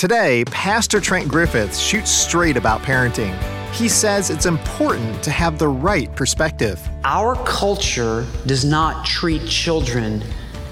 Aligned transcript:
Today, 0.00 0.46
Pastor 0.46 0.98
Trent 0.98 1.28
Griffith 1.28 1.76
shoots 1.76 2.10
straight 2.10 2.56
about 2.56 2.80
parenting. 2.80 3.36
He 3.74 3.86
says 3.86 4.30
it's 4.30 4.46
important 4.46 5.22
to 5.22 5.30
have 5.30 5.58
the 5.58 5.68
right 5.68 6.10
perspective. 6.16 6.80
Our 7.04 7.36
culture 7.44 8.26
does 8.46 8.64
not 8.64 9.04
treat 9.04 9.46
children 9.46 10.22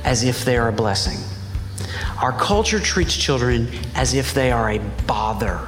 as 0.04 0.25
if 0.25 0.46
they 0.46 0.56
are 0.56 0.69
a 0.69 0.72
blessing. 0.72 1.19
Our 2.22 2.33
culture 2.33 2.80
treats 2.80 3.14
children 3.14 3.69
as 3.95 4.14
if 4.14 4.33
they 4.33 4.51
are 4.51 4.71
a 4.71 4.79
bother. 5.06 5.61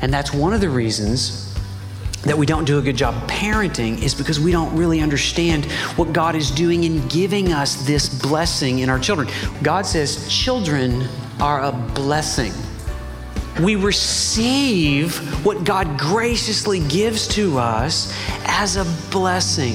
And 0.00 0.10
that's 0.10 0.32
one 0.32 0.54
of 0.54 0.62
the 0.62 0.70
reasons 0.70 1.54
that 2.22 2.38
we 2.38 2.46
don't 2.46 2.64
do 2.64 2.78
a 2.78 2.82
good 2.82 2.96
job 2.96 3.14
parenting 3.28 4.00
is 4.02 4.14
because 4.14 4.40
we 4.40 4.50
don't 4.50 4.74
really 4.74 5.02
understand 5.02 5.66
what 5.96 6.14
God 6.14 6.36
is 6.36 6.50
doing 6.50 6.84
in 6.84 7.06
giving 7.08 7.52
us 7.52 7.84
this 7.86 8.08
blessing 8.08 8.78
in 8.78 8.88
our 8.88 8.98
children. 8.98 9.28
God 9.62 9.84
says 9.84 10.26
children 10.32 11.06
are 11.42 11.60
a 11.64 11.72
blessing. 11.72 12.52
We 13.60 13.74
receive 13.74 15.16
what 15.44 15.64
God 15.64 15.98
graciously 15.98 16.78
gives 16.86 17.26
to 17.34 17.58
us 17.58 18.16
as 18.46 18.76
a 18.76 18.84
blessing. 19.10 19.74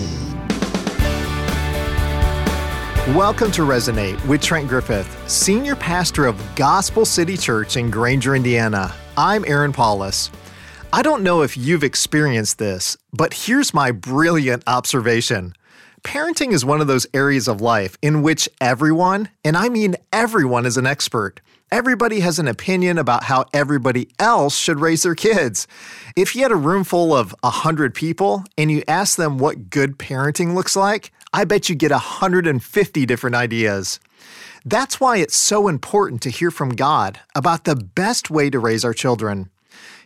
Welcome 3.13 3.51
to 3.51 3.63
Resonate 3.63 4.25
with 4.25 4.41
Trent 4.41 4.69
Griffith, 4.69 5.29
Senior 5.29 5.75
Pastor 5.75 6.25
of 6.25 6.41
Gospel 6.55 7.03
City 7.03 7.35
Church 7.35 7.75
in 7.75 7.91
Granger, 7.91 8.33
Indiana. 8.33 8.95
I'm 9.17 9.43
Aaron 9.45 9.73
Paulus. 9.73 10.31
I 10.93 11.01
don't 11.01 11.21
know 11.21 11.41
if 11.41 11.57
you've 11.57 11.83
experienced 11.83 12.59
this, 12.59 12.95
but 13.11 13.33
here's 13.33 13.73
my 13.73 13.91
brilliant 13.91 14.63
observation. 14.67 15.51
Parenting 16.07 16.53
is 16.53 16.63
one 16.63 16.79
of 16.79 16.87
those 16.87 17.05
areas 17.13 17.49
of 17.49 17.59
life 17.59 17.97
in 18.01 18.21
which 18.21 18.47
everyone, 18.61 19.27
and 19.43 19.57
I 19.57 19.67
mean 19.67 19.97
everyone, 20.13 20.65
is 20.65 20.77
an 20.77 20.87
expert. 20.87 21.41
Everybody 21.69 22.21
has 22.21 22.39
an 22.39 22.47
opinion 22.47 22.97
about 22.97 23.25
how 23.25 23.43
everybody 23.51 24.07
else 24.17 24.57
should 24.57 24.79
raise 24.79 25.03
their 25.03 25.15
kids. 25.15 25.67
If 26.15 26.33
you 26.33 26.43
had 26.43 26.53
a 26.53 26.55
room 26.55 26.85
full 26.85 27.13
of 27.13 27.35
100 27.41 27.93
people 27.93 28.45
and 28.57 28.71
you 28.71 28.83
asked 28.87 29.17
them 29.17 29.37
what 29.37 29.69
good 29.69 29.99
parenting 29.99 30.55
looks 30.55 30.77
like, 30.77 31.11
I 31.33 31.43
bet 31.43 31.67
you 31.67 31.75
get 31.75 31.91
150 31.91 33.05
different 33.05 33.35
ideas. 33.35 33.99
That's 34.63 35.01
why 35.01 35.17
it's 35.17 35.35
so 35.35 35.67
important 35.67 36.21
to 36.21 36.29
hear 36.29 36.51
from 36.51 36.69
God 36.69 37.19
about 37.35 37.65
the 37.65 37.75
best 37.75 38.29
way 38.31 38.49
to 38.49 38.59
raise 38.59 38.85
our 38.85 38.93
children. 38.93 39.49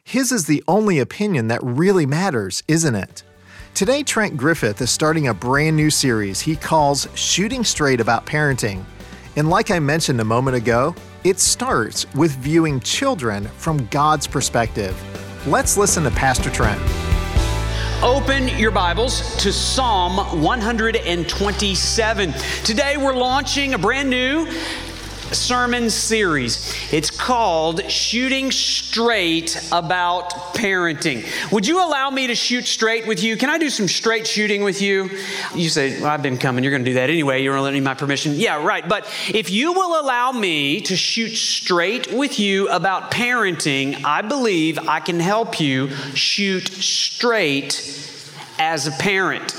His 0.04 0.32
is 0.32 0.48
the 0.48 0.64
only 0.68 0.98
opinion 0.98 1.48
that 1.50 1.62
really 1.62 2.08
matters, 2.08 2.64
isn't 2.68 2.96
it? 2.96 3.22
Today, 3.74 4.04
Trent 4.04 4.38
Griffith 4.38 4.82
is 4.82 4.92
starting 4.92 5.30
a 5.30 5.34
brand 5.34 5.76
new 5.76 5.90
series 5.90 6.40
he 6.42 6.56
calls 6.56 7.08
Shooting 7.16 7.64
Straight 7.64 8.00
About 8.00 8.28
Parenting. 8.28 8.84
And 9.38 9.50
like 9.50 9.72
I 9.72 9.80
mentioned 9.80 10.22
a 10.22 10.26
moment 10.26 10.58
ago, 10.58 10.94
it 11.24 11.40
starts 11.40 12.06
with 12.14 12.32
viewing 12.32 12.80
children 12.82 13.48
from 13.48 13.88
God's 13.88 14.28
perspective. 14.28 14.96
Let's 15.48 15.78
listen 15.78 16.04
to 16.04 16.12
Pastor 16.12 16.52
Trent. 16.52 16.80
Open 18.04 18.50
your 18.50 18.72
Bibles 18.72 19.36
to 19.38 19.54
Psalm 19.54 20.18
127. 20.44 22.34
Today 22.64 22.98
we're 22.98 23.16
launching 23.16 23.74
a 23.74 23.78
brand 23.80 24.10
new 24.10 24.46
sermon 25.34 25.90
series. 25.90 26.76
It's 26.92 27.10
called 27.10 27.90
Shooting 27.90 28.52
Straight 28.52 29.58
About 29.72 30.30
Parenting. 30.54 31.26
Would 31.52 31.68
you 31.68 31.84
allow 31.84 32.10
me 32.10 32.28
to 32.28 32.36
shoot 32.36 32.66
straight 32.66 33.08
with 33.08 33.24
you? 33.24 33.38
Can 33.38 33.50
I 33.50 33.58
do 33.58 33.70
some 33.70 33.88
straight 33.88 34.28
shooting 34.28 34.64
with 34.64 34.82
you? 34.82 35.10
You 35.56 35.70
say, 35.70 36.02
well, 36.02 36.12
I've 36.12 36.22
been 36.22 36.38
coming. 36.38 36.64
You're 36.64 36.72
going 36.72 36.84
to 36.86 36.90
do 36.92 36.96
that 36.96 37.10
anyway. 37.10 37.44
You're 37.44 37.56
going 37.56 37.74
to 37.74 37.82
my 37.82 37.94
permission. 37.94 38.34
Yeah, 38.36 38.64
right. 38.64 38.88
But 38.88 39.06
if 39.34 39.50
you 39.50 39.74
will 39.74 40.00
allow 40.02 40.32
me 40.32 40.82
to 40.82 40.96
shoot 40.96 41.36
straight 41.36 42.12
with 42.12 42.40
you 42.40 42.70
about 42.70 43.12
parenting, 43.12 44.04
I 44.04 44.22
believe 44.22 44.80
I 44.80 45.00
can 45.00 45.20
help 45.20 45.60
you 45.60 45.90
shoot 46.14 46.68
straight 46.68 48.10
as 48.60 48.88
a 48.88 48.92
parent. 48.92 49.56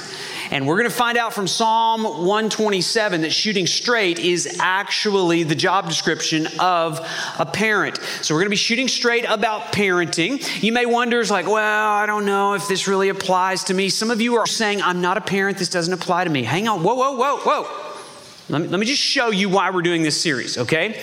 And 0.53 0.67
we're 0.67 0.77
going 0.77 0.91
to 0.91 0.95
find 0.95 1.17
out 1.17 1.33
from 1.33 1.47
Psalm 1.49 2.05
127 2.05 3.23
that 3.23 3.31
shooting 3.33 3.67
straight 3.67 4.19
is 4.19 4.59
actually 4.61 5.45
the 5.45 5.55
job 5.55 5.89
description 5.89 6.47
of 6.61 7.01
a 7.39 7.47
parent. 7.47 7.99
So 8.21 8.35
we're 8.35 8.41
going 8.41 8.49
to 8.49 8.51
be 8.51 8.57
shooting 8.57 8.87
straight 8.87 9.25
about 9.25 9.73
parenting. 9.73 10.63
You 10.63 10.73
may 10.73 10.85
wonder, 10.85 11.21
it's 11.21 11.31
like, 11.31 11.47
well, 11.47 11.93
I 11.93 12.05
don't 12.05 12.27
know 12.27 12.53
if 12.53 12.69
this 12.69 12.87
really 12.87 13.09
applies 13.09 13.65
to 13.65 13.75
me. 13.75 13.89
Some 13.89 14.11
of 14.11 14.21
you 14.21 14.35
are 14.35 14.47
saying, 14.47 14.83
I'm 14.83 15.01
not 15.01 15.17
a 15.17 15.23
parent, 15.23 15.57
this 15.57 15.71
doesn't 15.71 15.95
apply 15.95 16.25
to 16.25 16.31
me. 16.31 16.43
Hang 16.43 16.69
on, 16.69 16.83
whoa, 16.83 16.97
whoa, 16.97 17.13
whoa, 17.17 17.39
whoa. 17.39 17.89
Let 18.51 18.61
me, 18.61 18.69
let 18.69 18.79
me, 18.79 18.85
just 18.85 19.01
show 19.01 19.31
you 19.31 19.49
why 19.49 19.71
we're 19.71 19.81
doing 19.81 20.03
this 20.03 20.21
series, 20.21 20.59
okay? 20.59 21.01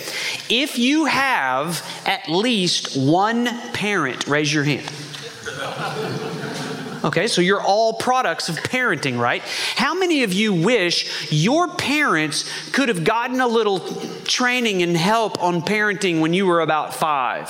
If 0.48 0.78
you 0.78 1.06
have 1.06 1.84
at 2.06 2.28
least 2.28 2.96
one 2.96 3.46
parent, 3.72 4.28
raise 4.28 4.54
your 4.54 4.62
hand. 4.62 4.88
Okay, 7.02 7.28
so 7.28 7.40
you're 7.40 7.62
all 7.62 7.94
products 7.94 8.50
of 8.50 8.56
parenting, 8.56 9.18
right? 9.18 9.42
How 9.74 9.94
many 9.94 10.22
of 10.22 10.34
you 10.34 10.52
wish 10.52 11.32
your 11.32 11.68
parents 11.68 12.50
could 12.72 12.90
have 12.90 13.04
gotten 13.04 13.40
a 13.40 13.46
little 13.46 13.80
training 14.24 14.82
and 14.82 14.94
help 14.94 15.42
on 15.42 15.62
parenting 15.62 16.20
when 16.20 16.34
you 16.34 16.44
were 16.44 16.60
about 16.60 16.94
five 16.94 17.48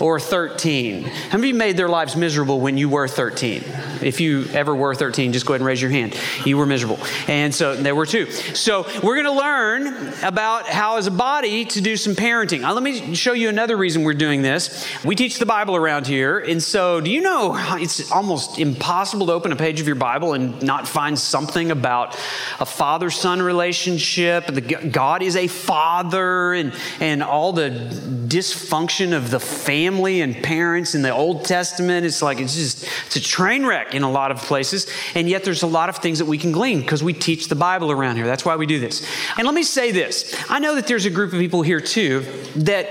or 0.00 0.18
13? 0.18 1.04
How 1.04 1.38
many 1.38 1.50
of 1.50 1.54
you 1.54 1.58
made 1.58 1.76
their 1.76 1.88
lives 1.88 2.16
miserable 2.16 2.60
when 2.60 2.76
you 2.76 2.88
were 2.88 3.06
13? 3.06 3.62
If 4.02 4.20
you 4.20 4.46
ever 4.52 4.74
were 4.74 4.94
13, 4.94 5.32
just 5.32 5.46
go 5.46 5.52
ahead 5.52 5.60
and 5.60 5.66
raise 5.68 5.80
your 5.80 5.92
hand. 5.92 6.18
You 6.44 6.58
were 6.58 6.66
miserable. 6.66 6.98
And 7.28 7.54
so 7.54 7.76
there 7.76 7.94
were 7.94 8.06
two. 8.06 8.28
So 8.30 8.86
we're 9.04 9.22
going 9.22 9.26
to 9.26 9.40
learn 9.40 10.12
about 10.24 10.66
how, 10.66 10.96
as 10.96 11.06
a 11.06 11.12
body, 11.12 11.64
to 11.66 11.80
do 11.80 11.96
some 11.96 12.14
parenting. 12.14 12.62
Now, 12.62 12.72
let 12.72 12.82
me 12.82 13.14
show 13.14 13.34
you 13.34 13.48
another 13.48 13.76
reason 13.76 14.02
we're 14.02 14.14
doing 14.14 14.42
this. 14.42 14.84
We 15.04 15.14
teach 15.14 15.38
the 15.38 15.46
Bible 15.46 15.76
around 15.76 16.08
here. 16.08 16.40
And 16.40 16.60
so, 16.60 17.00
do 17.00 17.10
you 17.10 17.20
know 17.20 17.54
it's 17.76 18.10
almost 18.10 18.58
impossible? 18.58 18.79
Impossible 18.80 19.26
to 19.26 19.32
open 19.34 19.52
a 19.52 19.56
page 19.56 19.78
of 19.78 19.86
your 19.86 19.94
Bible 19.94 20.32
and 20.32 20.62
not 20.62 20.88
find 20.88 21.18
something 21.18 21.70
about 21.70 22.18
a 22.60 22.64
father 22.64 23.10
son 23.10 23.42
relationship. 23.42 24.48
God 24.90 25.22
is 25.22 25.36
a 25.36 25.48
father, 25.48 26.54
and, 26.54 26.74
and 26.98 27.22
all 27.22 27.52
the 27.52 27.68
dysfunction 27.68 29.14
of 29.14 29.30
the 29.30 29.38
family 29.38 30.22
and 30.22 30.34
parents 30.42 30.94
in 30.94 31.02
the 31.02 31.12
Old 31.12 31.44
Testament. 31.44 32.06
It's 32.06 32.22
like 32.22 32.40
it's 32.40 32.54
just 32.54 32.88
it's 33.04 33.16
a 33.16 33.20
train 33.20 33.66
wreck 33.66 33.94
in 33.94 34.02
a 34.02 34.10
lot 34.10 34.30
of 34.30 34.38
places. 34.38 34.86
And 35.14 35.28
yet 35.28 35.44
there's 35.44 35.62
a 35.62 35.66
lot 35.66 35.90
of 35.90 35.98
things 35.98 36.18
that 36.18 36.24
we 36.24 36.38
can 36.38 36.50
glean 36.50 36.80
because 36.80 37.04
we 37.04 37.12
teach 37.12 37.48
the 37.48 37.56
Bible 37.56 37.90
around 37.90 38.16
here. 38.16 38.26
That's 38.26 38.46
why 38.46 38.56
we 38.56 38.64
do 38.64 38.80
this. 38.80 39.06
And 39.36 39.44
let 39.44 39.54
me 39.54 39.62
say 39.62 39.92
this 39.92 40.34
I 40.48 40.58
know 40.58 40.76
that 40.76 40.86
there's 40.86 41.04
a 41.04 41.10
group 41.10 41.34
of 41.34 41.38
people 41.38 41.60
here 41.60 41.82
too 41.82 42.24
that 42.56 42.88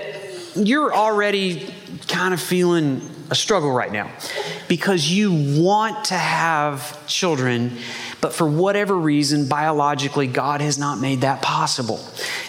you're 0.56 0.94
already 0.94 1.74
kind 2.08 2.36
of 2.36 2.40
feeling 2.40 3.02
a 3.30 3.36
struggle 3.36 3.72
right 3.72 3.92
now. 3.92 4.12
Because 4.68 5.10
you 5.10 5.62
want 5.62 6.06
to 6.06 6.16
have 6.16 7.06
children 7.08 7.78
but 8.22 8.34
for 8.34 8.48
whatever 8.48 8.98
reason, 8.98 9.48
biologically, 9.48 10.28
God 10.28 10.60
has 10.60 10.78
not 10.78 11.00
made 11.00 11.22
that 11.22 11.42
possible. 11.42 12.00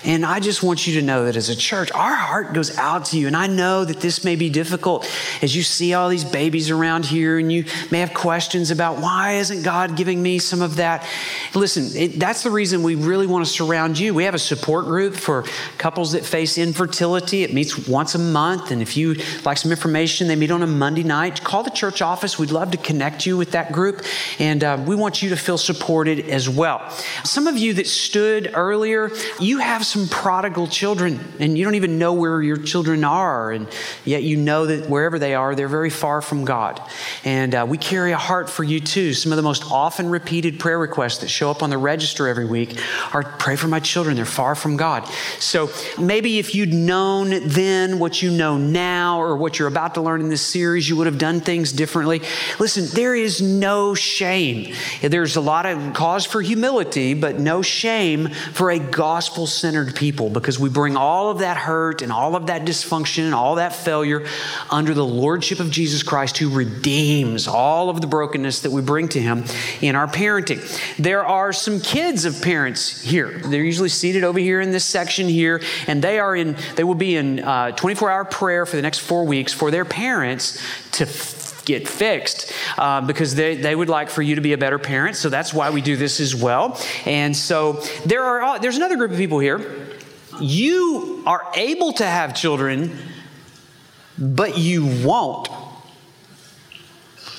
And 0.04 0.26
I 0.26 0.40
just 0.40 0.62
want 0.62 0.86
you 0.86 1.00
to 1.00 1.06
know 1.06 1.26
that 1.26 1.36
as 1.36 1.48
a 1.48 1.54
church, 1.54 1.92
our 1.92 2.14
heart 2.14 2.54
goes 2.54 2.76
out 2.76 3.04
to 3.06 3.18
you. 3.18 3.28
And 3.28 3.36
I 3.36 3.46
know 3.46 3.84
that 3.84 4.00
this 4.00 4.24
may 4.24 4.34
be 4.34 4.50
difficult 4.50 5.08
as 5.42 5.54
you 5.54 5.62
see 5.62 5.94
all 5.94 6.08
these 6.08 6.24
babies 6.24 6.70
around 6.70 7.04
here 7.04 7.38
and 7.38 7.52
you 7.52 7.64
may 7.90 8.00
have 8.00 8.12
questions 8.14 8.70
about 8.72 8.98
why 8.98 9.34
isn't 9.34 9.62
God 9.62 9.96
giving 9.96 10.20
me 10.20 10.40
some 10.40 10.60
of 10.60 10.76
that? 10.76 11.06
Listen, 11.54 11.86
it, 11.94 12.18
that's 12.18 12.42
the 12.42 12.50
reason 12.50 12.82
we 12.82 12.96
really 12.96 13.28
want 13.28 13.44
to 13.44 13.50
surround 13.50 13.98
you. 13.98 14.12
We 14.12 14.24
have 14.24 14.34
a 14.34 14.40
support 14.40 14.86
group 14.86 15.14
for 15.14 15.44
couples 15.78 16.12
that 16.12 16.24
face 16.24 16.58
infertility. 16.58 17.44
It 17.44 17.54
meets 17.54 17.86
once 17.86 18.16
a 18.16 18.18
month. 18.18 18.72
And 18.72 18.82
if 18.82 18.96
you 18.96 19.16
like 19.44 19.58
some 19.58 19.70
information, 19.70 20.26
they 20.26 20.36
meet 20.36 20.50
on 20.50 20.62
a 20.62 20.66
Monday 20.66 21.04
night. 21.04 21.44
Call 21.44 21.62
the 21.62 21.70
church 21.70 22.02
office. 22.02 22.38
We'd 22.38 22.50
love 22.50 22.72
to 22.72 22.78
connect 22.78 23.24
you 23.24 23.36
with 23.36 23.52
that 23.52 23.70
group. 23.70 24.02
And 24.40 24.64
uh, 24.64 24.82
we 24.84 24.96
want 24.96 25.22
you 25.22 25.28
to 25.28 25.36
feel 25.36 25.58
supported 25.60 26.28
as 26.28 26.48
well. 26.48 26.88
Some 27.24 27.46
of 27.46 27.56
you 27.56 27.74
that 27.74 27.86
stood 27.86 28.50
earlier, 28.54 29.10
you 29.38 29.58
have 29.58 29.84
some 29.84 30.08
prodigal 30.08 30.66
children 30.66 31.20
and 31.38 31.56
you 31.56 31.64
don't 31.64 31.74
even 31.74 31.98
know 31.98 32.12
where 32.12 32.42
your 32.42 32.56
children 32.56 33.04
are. 33.04 33.52
And 33.52 33.68
yet 34.04 34.22
you 34.22 34.36
know 34.36 34.66
that 34.66 34.88
wherever 34.88 35.18
they 35.18 35.34
are, 35.34 35.54
they're 35.54 35.68
very 35.68 35.90
far 35.90 36.20
from 36.20 36.44
God. 36.44 36.80
And 37.24 37.54
uh, 37.54 37.66
we 37.68 37.78
carry 37.78 38.12
a 38.12 38.18
heart 38.18 38.50
for 38.50 38.64
you 38.64 38.80
too. 38.80 39.14
Some 39.14 39.32
of 39.32 39.36
the 39.36 39.42
most 39.42 39.64
often 39.70 40.08
repeated 40.08 40.58
prayer 40.58 40.78
requests 40.78 41.18
that 41.18 41.28
show 41.28 41.50
up 41.50 41.62
on 41.62 41.70
the 41.70 41.78
register 41.78 42.28
every 42.28 42.46
week 42.46 42.78
are 43.12 43.22
pray 43.22 43.56
for 43.56 43.68
my 43.68 43.80
children. 43.80 44.16
They're 44.16 44.24
far 44.24 44.54
from 44.54 44.76
God. 44.76 45.06
So 45.38 45.70
maybe 45.98 46.38
if 46.38 46.54
you'd 46.54 46.72
known 46.72 47.48
then 47.48 47.98
what 47.98 48.22
you 48.22 48.30
know 48.30 48.56
now 48.58 49.20
or 49.20 49.36
what 49.36 49.58
you're 49.58 49.68
about 49.68 49.94
to 49.94 50.00
learn 50.00 50.20
in 50.20 50.28
this 50.28 50.42
series, 50.42 50.88
you 50.88 50.96
would 50.96 51.06
have 51.06 51.18
done 51.18 51.40
things 51.40 51.72
differently. 51.72 52.22
Listen, 52.58 52.86
there 52.94 53.14
is 53.14 53.40
no 53.40 53.94
shame. 53.94 54.74
There's 55.00 55.36
a 55.36 55.40
lot 55.50 55.66
of 55.66 55.94
cause 55.94 56.24
for 56.24 56.40
humility, 56.40 57.14
but 57.14 57.40
no 57.40 57.60
shame 57.60 58.28
for 58.28 58.70
a 58.70 58.78
gospel 58.78 59.48
centered 59.48 59.96
people 59.96 60.30
because 60.30 60.60
we 60.60 60.68
bring 60.68 60.96
all 60.96 61.30
of 61.30 61.40
that 61.40 61.56
hurt 61.56 62.02
and 62.02 62.12
all 62.12 62.36
of 62.36 62.46
that 62.46 62.64
dysfunction 62.64 63.24
and 63.24 63.34
all 63.34 63.56
that 63.56 63.74
failure 63.74 64.24
under 64.70 64.94
the 64.94 65.04
lordship 65.04 65.58
of 65.58 65.70
Jesus 65.70 66.04
Christ 66.04 66.38
who 66.38 66.50
redeems 66.50 67.48
all 67.48 67.90
of 67.90 68.00
the 68.00 68.06
brokenness 68.06 68.60
that 68.60 68.70
we 68.70 68.80
bring 68.80 69.08
to 69.08 69.20
him 69.20 69.44
in 69.80 69.96
our 69.96 70.06
parenting. 70.06 70.60
There 70.96 71.24
are 71.24 71.52
some 71.52 71.80
kids 71.80 72.24
of 72.24 72.40
parents 72.40 73.00
here. 73.00 73.40
They're 73.40 73.64
usually 73.64 73.88
seated 73.88 74.22
over 74.22 74.38
here 74.38 74.60
in 74.60 74.70
this 74.70 74.84
section 74.84 75.28
here, 75.28 75.62
and 75.88 76.00
they 76.02 76.20
are 76.20 76.36
in, 76.36 76.56
they 76.76 76.84
will 76.84 76.94
be 76.94 77.16
in 77.16 77.38
24 77.38 78.10
uh, 78.10 78.14
hour 78.14 78.24
prayer 78.24 78.66
for 78.66 78.76
the 78.76 78.82
next 78.82 79.00
four 79.00 79.24
weeks 79.24 79.52
for 79.52 79.72
their 79.72 79.84
parents 79.84 80.62
to 80.92 81.06
get 81.64 81.88
fixed 81.88 82.52
uh, 82.78 83.00
because 83.00 83.34
they, 83.34 83.56
they 83.56 83.74
would 83.74 83.88
like 83.88 84.10
for 84.10 84.22
you 84.22 84.34
to 84.34 84.40
be 84.40 84.52
a 84.52 84.58
better 84.58 84.78
parent. 84.78 85.16
So 85.16 85.28
that's 85.28 85.52
why 85.52 85.70
we 85.70 85.80
do 85.80 85.96
this 85.96 86.20
as 86.20 86.34
well. 86.34 86.80
And 87.06 87.36
so 87.36 87.74
there 88.04 88.24
are 88.24 88.58
there's 88.58 88.76
another 88.76 88.96
group 88.96 89.10
of 89.10 89.16
people 89.16 89.38
here. 89.38 89.88
You 90.40 91.22
are 91.26 91.46
able 91.54 91.92
to 91.94 92.06
have 92.06 92.34
children, 92.34 92.96
but 94.18 94.58
you 94.58 94.86
won't. 95.04 95.48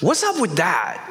What's 0.01 0.23
up 0.23 0.39
with 0.39 0.57
that? 0.57 1.07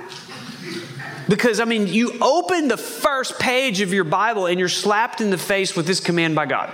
Because, 1.28 1.60
I 1.60 1.64
mean, 1.64 1.86
you 1.86 2.18
open 2.20 2.66
the 2.66 2.76
first 2.76 3.38
page 3.38 3.80
of 3.82 3.92
your 3.92 4.02
Bible 4.02 4.46
and 4.46 4.58
you're 4.58 4.68
slapped 4.68 5.20
in 5.20 5.30
the 5.30 5.38
face 5.38 5.76
with 5.76 5.86
this 5.86 6.00
command 6.00 6.34
by 6.34 6.46
God. 6.46 6.72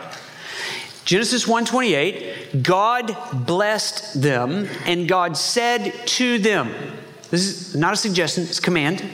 Genesis 1.06 1.46
1:28, 1.46 2.64
God 2.64 3.16
blessed 3.32 4.20
them 4.20 4.68
and 4.86 5.08
God 5.08 5.36
said 5.36 5.94
to 6.06 6.38
them, 6.38 6.74
this 7.30 7.46
is 7.46 7.76
not 7.76 7.92
a 7.92 7.96
suggestion, 7.96 8.42
it's 8.42 8.58
a 8.58 8.62
command, 8.62 9.04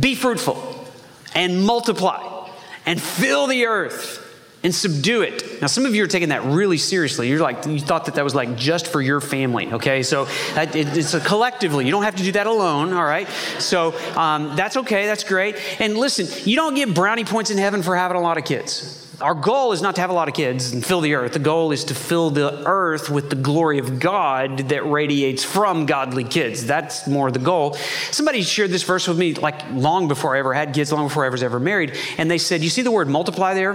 be 0.00 0.14
fruitful 0.14 0.86
and 1.34 1.62
multiply 1.62 2.48
and 2.86 3.00
fill 3.00 3.46
the 3.46 3.66
earth 3.66 4.22
and 4.62 4.74
subdue 4.74 5.20
it. 5.20 5.60
Now, 5.60 5.66
some 5.66 5.84
of 5.84 5.94
you 5.94 6.02
are 6.02 6.06
taking 6.06 6.30
that 6.30 6.42
really 6.44 6.78
seriously. 6.78 7.28
You're 7.28 7.40
like, 7.40 7.66
you 7.66 7.78
thought 7.78 8.06
that 8.06 8.14
that 8.14 8.24
was 8.24 8.34
like 8.34 8.56
just 8.56 8.86
for 8.86 9.02
your 9.02 9.20
family, 9.20 9.70
okay? 9.70 10.02
So 10.02 10.26
it's 10.56 11.12
a 11.12 11.20
collectively. 11.20 11.84
You 11.84 11.90
don't 11.90 12.04
have 12.04 12.16
to 12.16 12.22
do 12.22 12.32
that 12.32 12.46
alone, 12.46 12.94
all 12.94 13.04
right? 13.04 13.28
So 13.58 13.94
um, 14.16 14.56
that's 14.56 14.78
okay, 14.78 15.04
that's 15.04 15.24
great. 15.24 15.56
And 15.78 15.98
listen, 15.98 16.26
you 16.48 16.56
don't 16.56 16.74
get 16.74 16.94
brownie 16.94 17.26
points 17.26 17.50
in 17.50 17.58
heaven 17.58 17.82
for 17.82 17.94
having 17.94 18.16
a 18.16 18.22
lot 18.22 18.38
of 18.38 18.46
kids. 18.46 19.03
Our 19.20 19.34
goal 19.34 19.72
is 19.72 19.80
not 19.80 19.94
to 19.94 20.00
have 20.00 20.10
a 20.10 20.14
lot 20.14 20.28
of 20.28 20.34
kids 20.34 20.72
and 20.72 20.84
fill 20.84 21.00
the 21.00 21.14
earth. 21.14 21.34
The 21.34 21.38
goal 21.38 21.70
is 21.72 21.84
to 21.84 21.94
fill 21.94 22.30
the 22.30 22.66
earth 22.66 23.10
with 23.10 23.30
the 23.30 23.36
glory 23.36 23.78
of 23.78 24.00
God 24.00 24.58
that 24.70 24.84
radiates 24.84 25.44
from 25.44 25.86
godly 25.86 26.24
kids. 26.24 26.66
That's 26.66 27.06
more 27.06 27.30
the 27.30 27.38
goal. 27.38 27.74
Somebody 28.10 28.42
shared 28.42 28.70
this 28.70 28.82
verse 28.82 29.06
with 29.06 29.18
me 29.18 29.34
like 29.34 29.70
long 29.72 30.08
before 30.08 30.34
I 30.34 30.40
ever 30.40 30.52
had 30.52 30.74
kids, 30.74 30.90
long 30.92 31.06
before 31.06 31.24
I 31.24 31.28
was 31.28 31.42
ever 31.42 31.60
married. 31.60 31.96
And 32.18 32.30
they 32.30 32.38
said, 32.38 32.62
You 32.62 32.70
see 32.70 32.82
the 32.82 32.90
word 32.90 33.08
multiply 33.08 33.54
there? 33.54 33.74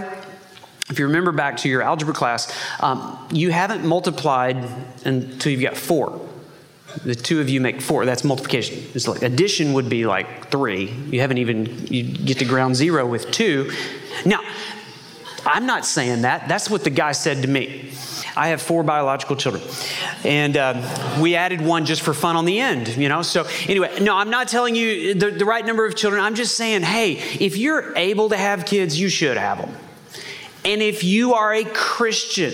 If 0.89 1.00
you 1.00 1.06
remember 1.06 1.31
back 1.31 1.57
to 1.57 1.69
your 1.69 1.83
algebra 1.83 2.15
class, 2.15 2.53
um, 2.80 3.18
you 3.31 3.51
haven't 3.51 3.86
multiplied 3.86 4.57
until 5.06 5.51
you've 5.51 5.62
got 5.62 5.77
four. 5.77 6.27
The 7.06 7.13
two 7.13 7.39
of 7.39 7.50
you 7.50 7.62
make 7.62 7.81
four. 7.81 8.06
That's 8.06 8.24
multiplication. 8.24 8.83
It's 8.95 9.07
like 9.07 9.21
addition 9.21 9.74
would 9.74 9.89
be 9.89 10.06
like 10.07 10.50
three. 10.50 10.89
You 10.89 11.21
haven't 11.21 11.38
even 11.38 11.88
you 11.88 12.03
get 12.03 12.39
to 12.39 12.45
ground 12.45 12.75
zero 12.75 13.06
with 13.06 13.30
two. 13.31 13.71
Now, 14.25 14.41
I'm 15.45 15.65
not 15.65 15.86
saying 15.86 16.21
that. 16.24 16.47
That's 16.47 16.69
what 16.69 16.83
the 16.83 16.89
guy 16.89 17.12
said 17.12 17.41
to 17.41 17.47
me. 17.47 17.91
I 18.36 18.50
have 18.50 18.62
four 18.62 18.83
biological 18.83 19.36
children. 19.36 19.63
And 20.24 20.56
uh, 20.56 21.18
we 21.19 21.36
added 21.36 21.62
one 21.62 21.86
just 21.86 22.01
for 22.01 22.13
fun 22.13 22.36
on 22.36 22.45
the 22.45 22.59
end, 22.59 22.88
you 22.89 23.09
know? 23.09 23.21
So, 23.21 23.45
anyway, 23.68 24.00
no, 24.00 24.15
I'm 24.15 24.30
not 24.30 24.47
telling 24.47 24.75
you 24.75 25.13
the, 25.13 25.31
the 25.31 25.45
right 25.45 25.65
number 25.65 25.86
of 25.86 25.95
children. 25.95 26.21
I'm 26.21 26.36
just 26.36 26.56
saying, 26.56 26.83
hey, 26.83 27.13
if 27.13 27.57
you're 27.57 27.95
able 27.97 28.30
to 28.30 28.38
have 28.38 28.65
kids, 28.65 29.00
you 29.00 29.09
should 29.09 29.38
have 29.38 29.57
them. 29.57 29.75
And 30.65 30.81
if 30.81 31.03
you 31.03 31.33
are 31.33 31.53
a 31.53 31.63
Christian, 31.65 32.53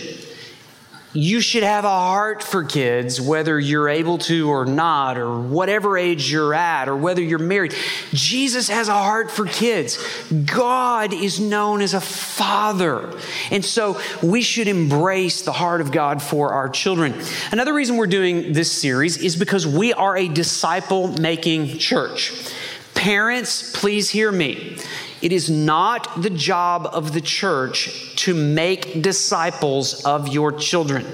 you 1.15 1.39
should 1.39 1.63
have 1.63 1.85
a 1.85 1.89
heart 1.89 2.43
for 2.43 2.63
kids, 2.63 3.21
whether 3.21 3.57
you're 3.57 3.87
able 3.87 4.17
to 4.17 4.49
or 4.49 4.65
not, 4.65 5.17
or 5.17 5.39
whatever 5.39 5.97
age 5.97 6.29
you're 6.29 6.53
at, 6.53 6.89
or 6.89 6.95
whether 6.95 7.21
you're 7.21 7.39
married. 7.39 7.73
Jesus 8.11 8.67
has 8.67 8.89
a 8.89 8.93
heart 8.93 9.31
for 9.31 9.45
kids. 9.45 9.97
God 10.43 11.13
is 11.13 11.39
known 11.39 11.81
as 11.81 11.93
a 11.93 12.01
father. 12.01 13.17
And 13.49 13.63
so 13.63 13.99
we 14.21 14.41
should 14.41 14.67
embrace 14.67 15.43
the 15.43 15.53
heart 15.53 15.79
of 15.79 15.93
God 15.93 16.21
for 16.21 16.51
our 16.51 16.67
children. 16.67 17.15
Another 17.51 17.73
reason 17.73 17.95
we're 17.95 18.07
doing 18.07 18.51
this 18.51 18.69
series 18.69 19.17
is 19.17 19.37
because 19.37 19.65
we 19.65 19.93
are 19.93 20.17
a 20.17 20.27
disciple 20.27 21.07
making 21.19 21.77
church. 21.77 22.51
Parents, 22.93 23.71
please 23.73 24.09
hear 24.09 24.31
me. 24.31 24.77
It 25.21 25.31
is 25.31 25.49
not 25.49 26.21
the 26.21 26.29
job 26.29 26.87
of 26.91 27.13
the 27.13 27.21
church 27.21 28.15
to 28.17 28.33
make 28.33 29.01
disciples 29.01 30.05
of 30.05 30.27
your 30.27 30.51
children. 30.51 31.05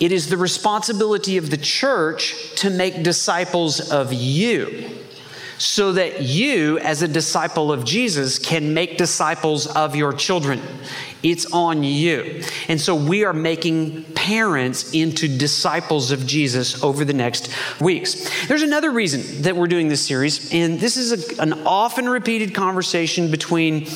It 0.00 0.12
is 0.12 0.28
the 0.28 0.36
responsibility 0.36 1.36
of 1.36 1.50
the 1.50 1.56
church 1.56 2.54
to 2.56 2.70
make 2.70 3.02
disciples 3.02 3.90
of 3.90 4.12
you 4.12 4.98
so 5.58 5.92
that 5.92 6.22
you, 6.22 6.78
as 6.78 7.02
a 7.02 7.08
disciple 7.08 7.72
of 7.72 7.84
Jesus, 7.84 8.38
can 8.38 8.72
make 8.74 8.96
disciples 8.96 9.66
of 9.66 9.96
your 9.96 10.12
children. 10.12 10.60
It's 11.22 11.52
on 11.52 11.82
you. 11.82 12.42
And 12.68 12.80
so 12.80 12.94
we 12.94 13.24
are 13.24 13.32
making 13.32 14.04
parents 14.14 14.92
into 14.92 15.26
disciples 15.26 16.12
of 16.12 16.26
Jesus 16.26 16.82
over 16.82 17.04
the 17.04 17.12
next 17.12 17.50
weeks. 17.80 18.46
There's 18.46 18.62
another 18.62 18.92
reason 18.92 19.42
that 19.42 19.56
we're 19.56 19.66
doing 19.66 19.88
this 19.88 20.06
series, 20.06 20.52
and 20.54 20.78
this 20.78 20.96
is 20.96 21.38
a, 21.38 21.42
an 21.42 21.54
often 21.66 22.08
repeated 22.08 22.54
conversation 22.54 23.30
between 23.30 23.88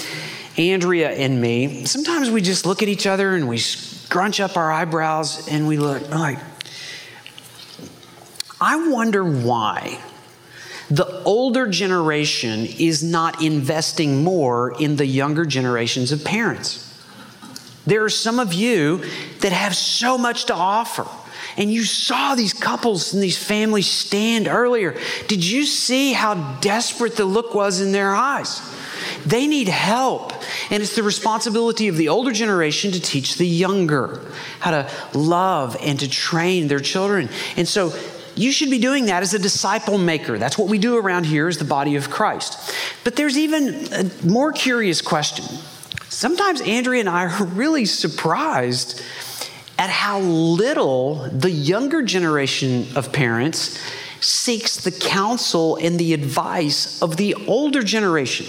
Andrea 0.59 1.11
and 1.11 1.41
me. 1.41 1.85
Sometimes 1.87 2.29
we 2.29 2.43
just 2.43 2.67
look 2.67 2.83
at 2.83 2.89
each 2.89 3.07
other 3.07 3.37
and 3.37 3.49
we 3.49 3.59
scrunch 3.59 4.41
up 4.41 4.57
our 4.57 4.71
eyebrows 4.71 5.49
and 5.49 5.69
we 5.69 5.79
look 5.79 6.11
like, 6.11 6.39
I 8.61 8.89
wonder 8.89 9.25
why 9.25 9.99
the 10.97 11.23
older 11.23 11.69
generation 11.69 12.67
is 12.67 13.03
not 13.03 13.43
investing 13.43 14.23
more 14.23 14.79
in 14.79 14.97
the 14.97 15.07
younger 15.07 15.47
generations 15.47 16.13
of 16.13 16.23
parents. 16.23 16.87
There 17.87 18.05
are 18.05 18.11
some 18.11 18.39
of 18.39 18.53
you 18.53 19.03
that 19.41 19.53
have 19.53 19.75
so 19.75 20.19
much 20.19 20.45
to 20.47 20.55
offer. 20.55 21.07
And 21.57 21.73
you 21.73 21.85
saw 21.85 22.35
these 22.35 22.53
couples 22.53 23.15
and 23.15 23.23
these 23.23 23.43
families 23.43 23.87
stand 23.87 24.49
earlier. 24.49 24.95
Did 25.29 25.43
you 25.45 25.65
see 25.65 26.13
how 26.13 26.59
desperate 26.61 27.17
the 27.17 27.25
look 27.25 27.55
was 27.55 27.81
in 27.81 27.93
their 27.93 28.15
eyes? 28.15 28.61
They 29.25 29.47
need 29.47 29.69
help. 29.69 30.33
And 30.71 30.83
it's 30.83 30.95
the 30.95 31.03
responsibility 31.03 31.89
of 31.89 31.97
the 31.97 32.11
older 32.11 32.33
generation 32.33 32.93
to 32.93 33.01
teach 33.01 33.37
the 33.37 33.47
younger 33.47 34.21
how 34.61 34.73
to 34.73 34.91
love 35.15 35.75
and 35.81 35.99
to 36.01 36.09
train 36.09 36.69
their 36.69 36.81
children. 36.81 37.31
And 37.57 37.67
so 37.67 37.95
you 38.35 38.53
should 38.53 38.71
be 38.71 38.79
doing 38.79 39.07
that 39.07 39.23
as 39.23 39.35
a 39.35 39.39
disciple 39.39 39.99
maker. 39.99 40.39
That's 40.39 40.57
what 40.57 40.69
we 40.69 40.79
do 40.79 40.97
around 40.97 41.27
here 41.27 41.49
as 41.49 41.59
the 41.59 41.65
body 41.65 41.97
of 41.97 42.11
Christ. 42.11 42.75
But 43.05 43.17
there's 43.17 43.37
even 43.37 43.93
a 43.93 44.11
more 44.27 44.53
curious 44.53 45.01
question. 45.01 45.45
Sometimes 46.09 46.61
Andrea 46.63 47.01
and 47.01 47.09
I 47.09 47.25
are 47.25 47.45
really 47.45 47.85
surprised 47.85 49.03
at 49.79 49.91
how 49.91 50.21
little 50.21 51.29
the 51.31 51.51
younger 51.51 52.03
generation 52.03 52.87
of 52.95 53.13
parents 53.13 53.81
seeks 54.21 54.77
the 54.77 54.93
counsel 54.93 55.77
and 55.77 55.99
the 55.99 56.15
advice 56.15 57.03
of 57.03 57.17
the 57.17 57.35
older 57.47 57.83
generation. 57.83 58.47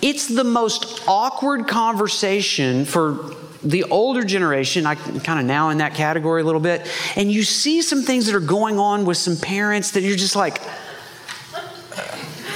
It's 0.00 0.26
the 0.26 0.44
most 0.44 1.04
awkward 1.06 1.68
conversation 1.68 2.84
for 2.84 3.36
the 3.62 3.84
older 3.84 4.24
generation, 4.24 4.86
I 4.86 4.94
kind 4.94 5.38
of 5.38 5.46
now 5.46 5.70
in 5.70 5.78
that 5.78 5.94
category 5.94 6.42
a 6.42 6.44
little 6.44 6.60
bit, 6.60 6.88
and 7.16 7.30
you 7.30 7.42
see 7.44 7.82
some 7.82 8.02
things 8.02 8.26
that 8.26 8.34
are 8.34 8.40
going 8.40 8.78
on 8.78 9.04
with 9.04 9.16
some 9.16 9.36
parents 9.36 9.92
that 9.92 10.02
you're 10.02 10.16
just 10.16 10.36
like, 10.36 10.60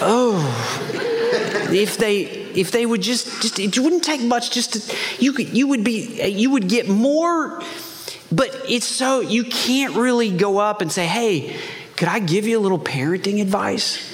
oh, 0.01 0.43
if 1.73 1.97
they 1.97 2.23
if 2.57 2.71
they 2.71 2.87
would 2.87 3.03
just 3.03 3.43
just 3.43 3.59
it 3.59 3.79
wouldn't 3.79 4.05
take 4.05 4.23
much 4.23 4.51
just 4.51 4.73
to 4.73 4.97
you 5.23 5.33
could 5.33 5.49
you 5.57 5.67
would 5.67 5.85
be 5.85 6.23
you 6.31 6.51
would 6.51 6.69
get 6.69 6.89
more 6.89 7.61
but 8.33 8.49
it's 8.69 8.87
so 8.87 9.21
you 9.21 9.45
can't 9.45 9.95
really 9.95 10.31
go 10.31 10.59
up 10.59 10.81
and 10.81 10.91
say 10.91 11.07
hey 11.07 11.57
could 11.97 12.09
i 12.09 12.19
give 12.19 12.47
you 12.47 12.59
a 12.59 12.61
little 12.61 12.79
parenting 12.79 13.41
advice? 13.41 14.13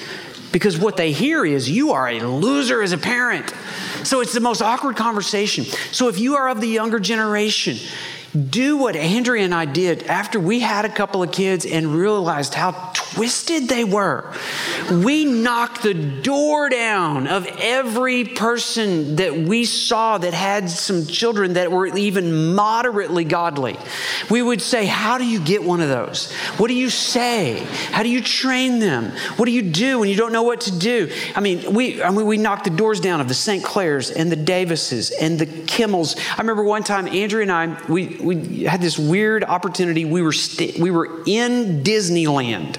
Because 0.53 0.79
what 0.79 0.97
they 0.97 1.13
hear 1.13 1.45
is 1.45 1.69
you 1.69 1.93
are 1.93 2.09
a 2.09 2.21
loser 2.21 2.83
as 2.83 2.93
a 2.93 2.99
parent 2.99 3.53
so 4.05 4.21
it's 4.21 4.33
the 4.33 4.41
most 4.41 4.63
awkward 4.63 4.97
conversation. 4.97 5.65
So 5.93 6.09
if 6.09 6.19
you 6.19 6.37
are 6.37 6.49
of 6.49 6.61
the 6.61 6.69
younger 6.69 6.99
generation, 6.99 7.77
do 8.51 8.77
what 8.79 8.97
Andrea 8.97 9.45
and 9.45 9.55
I 9.55 9.67
did 9.67 10.05
after 10.05 10.41
we 10.41 10.61
had 10.61 10.85
a 10.85 10.89
couple 10.89 11.23
of 11.23 11.33
kids 11.33 11.67
and 11.67 11.95
realized 11.95 12.55
how 12.55 12.93
twisted 13.15 13.69
they 13.69 13.85
were. 13.85 14.33
We 14.91 15.25
knocked 15.25 15.83
the 15.83 15.95
door 15.95 16.69
down 16.69 17.27
of 17.27 17.47
every 17.59 18.25
person 18.25 19.17
that 19.17 19.37
we 19.37 19.65
saw 19.65 20.19
that 20.19 20.33
had 20.33 20.71
some 20.71 21.07
children 21.07 21.55
that 21.55 21.71
were 21.71 21.87
even 21.87 22.55
moderately 22.55 23.25
godly. 23.25 23.77
We 24.31 24.43
would 24.43 24.63
say, 24.63 24.87
How 24.87 25.19
do 25.19 25.27
you 25.27 25.41
get 25.41 25.63
one 25.63 25.81
of 25.81 25.89
those? 25.89 26.33
What 26.57 26.69
do 26.69 26.75
you 26.75 26.91
say? 26.91 27.65
How 27.91 28.03
do 28.03 28.09
you 28.09 28.23
train 28.23 28.79
them? 28.79 29.13
What 29.37 29.47
do 29.47 29.53
you 29.53 29.63
do 29.63 29.99
when 29.99 30.09
you 30.09 30.17
don't 30.17 30.33
know 30.33 30.43
what 30.43 30.63
to 30.63 30.79
do? 30.79 31.11
I 31.35 31.41
mean, 31.41 31.75
we, 31.75 32.03
I 32.03 32.11
mean, 32.11 32.27
we 32.27 32.39
knocked 32.39 32.65
the 32.65 32.71
doors 32.71 33.01
down 33.01 33.21
of 33.21 33.29
the 33.29 33.35
St. 33.35 33.63
Clairs 33.63 34.11
and 34.11 34.33
the 34.33 34.37
Davises 34.37 35.11
and 35.11 35.39
the 35.39 35.47
Kimmels. 35.47 36.19
I 36.37 36.41
remember 36.41 36.65
one 36.65 36.83
time, 36.83 37.07
Andrea 37.09 37.43
and 37.43 37.53
I, 37.53 37.87
we, 37.89 38.17
we 38.21 38.65
had 38.65 38.81
this 38.81 38.99
weird 38.99 39.45
opportunity. 39.45 40.05
We 40.05 40.23
were, 40.23 40.33
st- 40.33 40.79
we 40.79 40.91
were 40.91 41.23
in 41.27 41.83
Disneyland 41.83 42.79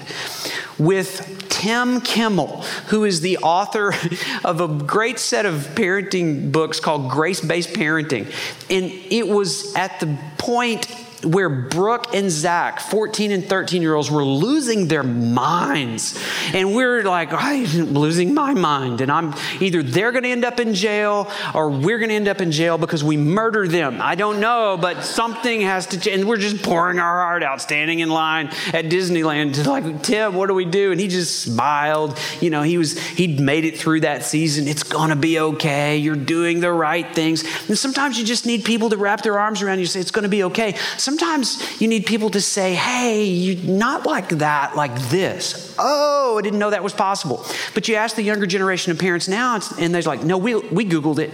with 0.78 1.48
Tim 1.48 2.00
Kimmel, 2.00 2.62
who 2.88 3.04
is 3.04 3.20
the 3.20 3.38
author 3.38 3.94
of 4.44 4.60
a 4.60 4.68
great 4.68 5.18
set 5.18 5.46
of 5.46 5.54
parenting 5.74 6.52
books 6.52 6.80
called 6.80 7.10
Grace 7.10 7.40
Based 7.40 7.70
Parenting. 7.70 8.26
And 8.70 8.90
it 9.10 9.28
was 9.28 9.74
at 9.74 10.00
the 10.00 10.18
point 10.38 10.86
where 11.24 11.48
Brooke 11.48 12.14
and 12.14 12.30
Zach, 12.30 12.80
14 12.80 13.32
and 13.32 13.44
13 13.44 13.82
year 13.82 13.94
olds, 13.94 14.10
were 14.10 14.24
losing 14.24 14.88
their 14.88 15.02
minds. 15.02 16.18
And 16.52 16.74
we're 16.74 17.02
like, 17.02 17.30
I'm 17.32 17.94
losing 17.94 18.34
my 18.34 18.54
mind. 18.54 19.00
And 19.00 19.10
I'm 19.10 19.34
either 19.60 19.82
they're 19.82 20.12
going 20.12 20.24
to 20.24 20.30
end 20.30 20.44
up 20.44 20.60
in 20.60 20.74
jail 20.74 21.30
or 21.54 21.70
we're 21.70 21.98
going 21.98 22.10
to 22.10 22.14
end 22.14 22.28
up 22.28 22.40
in 22.40 22.52
jail 22.52 22.78
because 22.78 23.02
we 23.02 23.16
murdered 23.16 23.70
them. 23.70 24.00
I 24.00 24.14
don't 24.14 24.40
know, 24.40 24.78
but 24.80 25.02
something 25.02 25.62
has 25.62 25.86
to 25.88 26.00
change. 26.00 26.20
And 26.20 26.28
we're 26.28 26.36
just 26.36 26.62
pouring 26.62 26.98
our 26.98 27.22
heart 27.22 27.42
out, 27.42 27.60
standing 27.60 28.00
in 28.00 28.08
line 28.08 28.48
at 28.72 28.86
Disneyland 28.86 29.66
like, 29.66 30.02
Tim, 30.02 30.34
what 30.34 30.46
do 30.46 30.54
we 30.54 30.64
do? 30.64 30.92
And 30.92 31.00
he 31.00 31.08
just 31.08 31.40
smiled. 31.40 32.18
You 32.40 32.50
know, 32.50 32.62
he 32.62 32.78
was, 32.78 32.98
he'd 32.98 33.40
made 33.40 33.64
it 33.64 33.78
through 33.78 34.00
that 34.00 34.24
season. 34.24 34.68
It's 34.68 34.82
going 34.82 35.10
to 35.10 35.16
be 35.16 35.38
okay. 35.38 35.96
You're 35.96 36.14
doing 36.16 36.60
the 36.60 36.72
right 36.72 37.12
things. 37.14 37.44
And 37.68 37.78
sometimes 37.78 38.18
you 38.18 38.24
just 38.24 38.46
need 38.46 38.64
people 38.64 38.90
to 38.90 38.96
wrap 38.96 39.22
their 39.22 39.38
arms 39.38 39.62
around 39.62 39.78
you 39.78 39.82
and 39.82 39.90
say, 39.90 40.00
it's 40.00 40.10
going 40.10 40.24
to 40.24 40.28
be 40.28 40.44
okay. 40.44 40.76
Sometimes 40.96 41.13
Sometimes 41.14 41.80
you 41.80 41.86
need 41.86 42.06
people 42.06 42.28
to 42.30 42.40
say, 42.40 42.74
hey, 42.74 43.22
you're 43.22 43.70
not 43.70 44.04
like 44.04 44.30
that, 44.30 44.74
like 44.74 45.00
this. 45.10 45.72
Oh, 45.78 46.38
I 46.38 46.42
didn't 46.42 46.58
know 46.58 46.70
that 46.70 46.82
was 46.82 46.92
possible. 46.92 47.46
But 47.72 47.86
you 47.86 47.94
ask 47.94 48.16
the 48.16 48.22
younger 48.22 48.46
generation 48.46 48.90
of 48.90 48.98
parents 48.98 49.28
now, 49.28 49.60
and 49.78 49.94
they're 49.94 50.02
like, 50.02 50.24
no, 50.24 50.38
we, 50.38 50.56
we 50.56 50.84
Googled 50.84 51.20
it. 51.20 51.30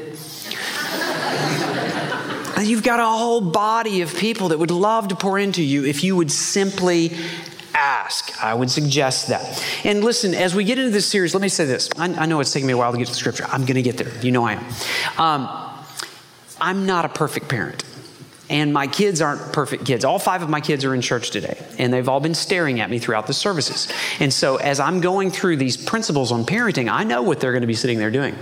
You've 2.68 2.82
got 2.82 3.00
a 3.00 3.06
whole 3.06 3.40
body 3.40 4.02
of 4.02 4.14
people 4.14 4.49
that 4.49 4.58
would 4.58 4.70
love 4.70 5.08
to 5.08 5.16
pour 5.16 5.38
into 5.38 5.62
you 5.62 5.87
if 5.87 6.04
you 6.04 6.14
would 6.14 6.30
simply 6.30 7.16
ask. 7.72 8.44
I 8.44 8.52
would 8.52 8.70
suggest 8.70 9.28
that. 9.28 9.64
And 9.82 10.04
listen, 10.04 10.34
as 10.34 10.54
we 10.54 10.64
get 10.64 10.78
into 10.78 10.90
this 10.90 11.06
series, 11.06 11.32
let 11.32 11.40
me 11.40 11.49
say 11.49 11.64
this. 11.64 11.88
I, 11.96 12.04
I 12.04 12.26
know 12.26 12.38
it's 12.40 12.52
taking 12.52 12.66
me 12.66 12.75
a 12.75 12.76
while 12.76 12.92
to 12.92 12.99
get 12.99 13.06
to 13.06 13.12
the 13.12 13.18
scripture. 13.18 13.46
I'm 13.49 13.62
going 13.62 13.76
to 13.76 13.82
get 13.82 13.96
there. 13.96 14.12
You 14.20 14.30
know 14.30 14.44
I 14.44 14.56
am. 14.56 14.64
Um, 15.16 15.49
I'm 16.60 16.84
not 16.84 17.06
a 17.06 17.08
perfect 17.08 17.49
parent. 17.49 17.82
And 18.50 18.73
my 18.75 18.87
kids 18.87 19.23
aren't 19.23 19.52
perfect 19.52 19.87
kids. 19.87 20.04
All 20.04 20.19
five 20.19 20.42
of 20.42 20.50
my 20.50 20.61
kids 20.61 20.85
are 20.85 20.92
in 20.92 21.00
church 21.00 21.30
today, 21.30 21.57
and 21.78 21.92
they've 21.92 22.09
all 22.09 22.21
been 22.21 22.35
staring 22.35 22.80
at 22.80 22.90
me 22.90 22.99
throughout 22.99 23.26
the 23.26 23.33
services. 23.33 23.88
And 24.19 24.33
so, 24.33 24.57
as 24.57 24.80
I'm 24.80 25.00
going 25.00 25.30
through 25.30 25.57
these 25.57 25.76
principles 25.76 26.33
on 26.33 26.45
parenting, 26.45 26.92
I 26.92 27.04
know 27.04 27.23
what 27.23 27.40
they're 27.40 27.52
going 27.52 27.62
to 27.62 27.69
be 27.69 27.75
sitting 27.75 27.99
there 27.99 28.11
doing. 28.11 28.35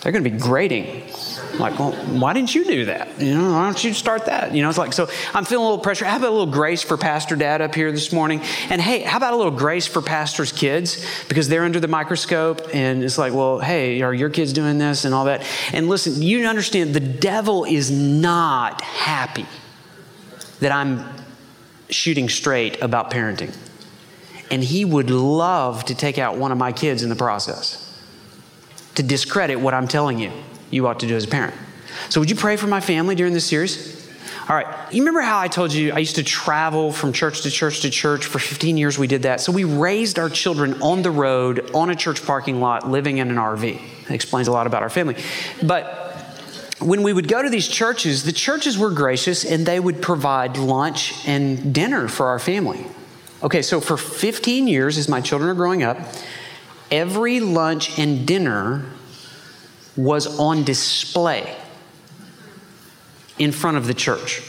They're 0.00 0.12
going 0.12 0.24
to 0.24 0.30
be 0.30 0.38
grading 0.38 1.10
like, 1.60 1.78
well, 1.78 1.92
why 1.92 2.32
didn't 2.32 2.54
you 2.54 2.64
do 2.64 2.86
that? 2.86 3.20
You 3.20 3.34
know, 3.34 3.52
why 3.52 3.64
don't 3.64 3.82
you 3.82 3.94
start 3.94 4.26
that? 4.26 4.54
You 4.54 4.62
know, 4.62 4.68
it's 4.68 4.78
like, 4.78 4.92
so 4.92 5.08
I'm 5.34 5.44
feeling 5.44 5.64
a 5.64 5.68
little 5.68 5.82
pressure. 5.82 6.04
How 6.04 6.16
about 6.16 6.30
a 6.30 6.32
little 6.32 6.46
grace 6.46 6.82
for 6.82 6.96
Pastor 6.96 7.36
Dad 7.36 7.60
up 7.60 7.74
here 7.74 7.92
this 7.92 8.12
morning? 8.12 8.40
And 8.68 8.80
hey, 8.80 9.00
how 9.00 9.16
about 9.16 9.34
a 9.34 9.36
little 9.36 9.52
grace 9.52 9.86
for 9.86 10.02
pastors' 10.02 10.52
kids? 10.52 11.04
Because 11.28 11.48
they're 11.48 11.64
under 11.64 11.80
the 11.80 11.88
microscope 11.88 12.62
and 12.74 13.04
it's 13.04 13.18
like, 13.18 13.32
well, 13.32 13.60
hey, 13.60 14.02
are 14.02 14.14
your 14.14 14.30
kids 14.30 14.52
doing 14.52 14.78
this 14.78 15.04
and 15.04 15.14
all 15.14 15.26
that? 15.26 15.46
And 15.72 15.88
listen, 15.88 16.22
you 16.22 16.46
understand 16.46 16.94
the 16.94 17.00
devil 17.00 17.64
is 17.64 17.90
not 17.90 18.80
happy 18.80 19.46
that 20.60 20.72
I'm 20.72 21.04
shooting 21.88 22.28
straight 22.28 22.80
about 22.82 23.10
parenting. 23.10 23.56
And 24.50 24.64
he 24.64 24.84
would 24.84 25.10
love 25.10 25.84
to 25.84 25.94
take 25.94 26.18
out 26.18 26.36
one 26.36 26.52
of 26.52 26.58
my 26.58 26.72
kids 26.72 27.02
in 27.02 27.08
the 27.08 27.16
process 27.16 27.86
to 28.96 29.02
discredit 29.02 29.60
what 29.60 29.74
I'm 29.74 29.86
telling 29.86 30.18
you 30.18 30.32
you 30.70 30.86
ought 30.86 31.00
to 31.00 31.06
do 31.06 31.16
as 31.16 31.24
a 31.24 31.28
parent. 31.28 31.54
So, 32.08 32.20
would 32.20 32.30
you 32.30 32.36
pray 32.36 32.56
for 32.56 32.66
my 32.66 32.80
family 32.80 33.14
during 33.14 33.32
this 33.32 33.46
series? 33.46 33.98
All 34.48 34.56
right. 34.56 34.66
You 34.92 35.02
remember 35.02 35.20
how 35.20 35.38
I 35.38 35.48
told 35.48 35.72
you 35.72 35.92
I 35.92 35.98
used 35.98 36.16
to 36.16 36.24
travel 36.24 36.92
from 36.92 37.12
church 37.12 37.42
to 37.42 37.50
church 37.50 37.80
to 37.80 37.90
church? 37.90 38.26
For 38.26 38.38
15 38.38 38.76
years, 38.76 38.98
we 38.98 39.06
did 39.06 39.22
that. 39.22 39.40
So, 39.40 39.52
we 39.52 39.64
raised 39.64 40.18
our 40.18 40.28
children 40.28 40.80
on 40.82 41.02
the 41.02 41.10
road, 41.10 41.70
on 41.74 41.90
a 41.90 41.94
church 41.94 42.24
parking 42.24 42.60
lot, 42.60 42.88
living 42.88 43.18
in 43.18 43.30
an 43.30 43.36
RV. 43.36 43.80
That 44.08 44.14
explains 44.14 44.48
a 44.48 44.52
lot 44.52 44.66
about 44.66 44.82
our 44.82 44.90
family. 44.90 45.16
But 45.62 46.00
when 46.80 47.02
we 47.02 47.12
would 47.12 47.28
go 47.28 47.42
to 47.42 47.50
these 47.50 47.68
churches, 47.68 48.24
the 48.24 48.32
churches 48.32 48.78
were 48.78 48.90
gracious 48.90 49.44
and 49.44 49.66
they 49.66 49.78
would 49.78 50.00
provide 50.00 50.56
lunch 50.56 51.26
and 51.26 51.74
dinner 51.74 52.08
for 52.08 52.28
our 52.28 52.38
family. 52.38 52.86
Okay, 53.42 53.62
so 53.62 53.80
for 53.80 53.96
15 53.96 54.66
years, 54.66 54.98
as 54.98 55.08
my 55.08 55.20
children 55.20 55.50
are 55.50 55.54
growing 55.54 55.82
up, 55.82 55.98
every 56.90 57.40
lunch 57.40 57.98
and 57.98 58.26
dinner 58.26 58.84
was 59.96 60.38
on 60.38 60.64
display 60.64 61.56
in 63.38 63.52
front 63.52 63.76
of 63.76 63.86
the 63.86 63.94
church. 63.94 64.42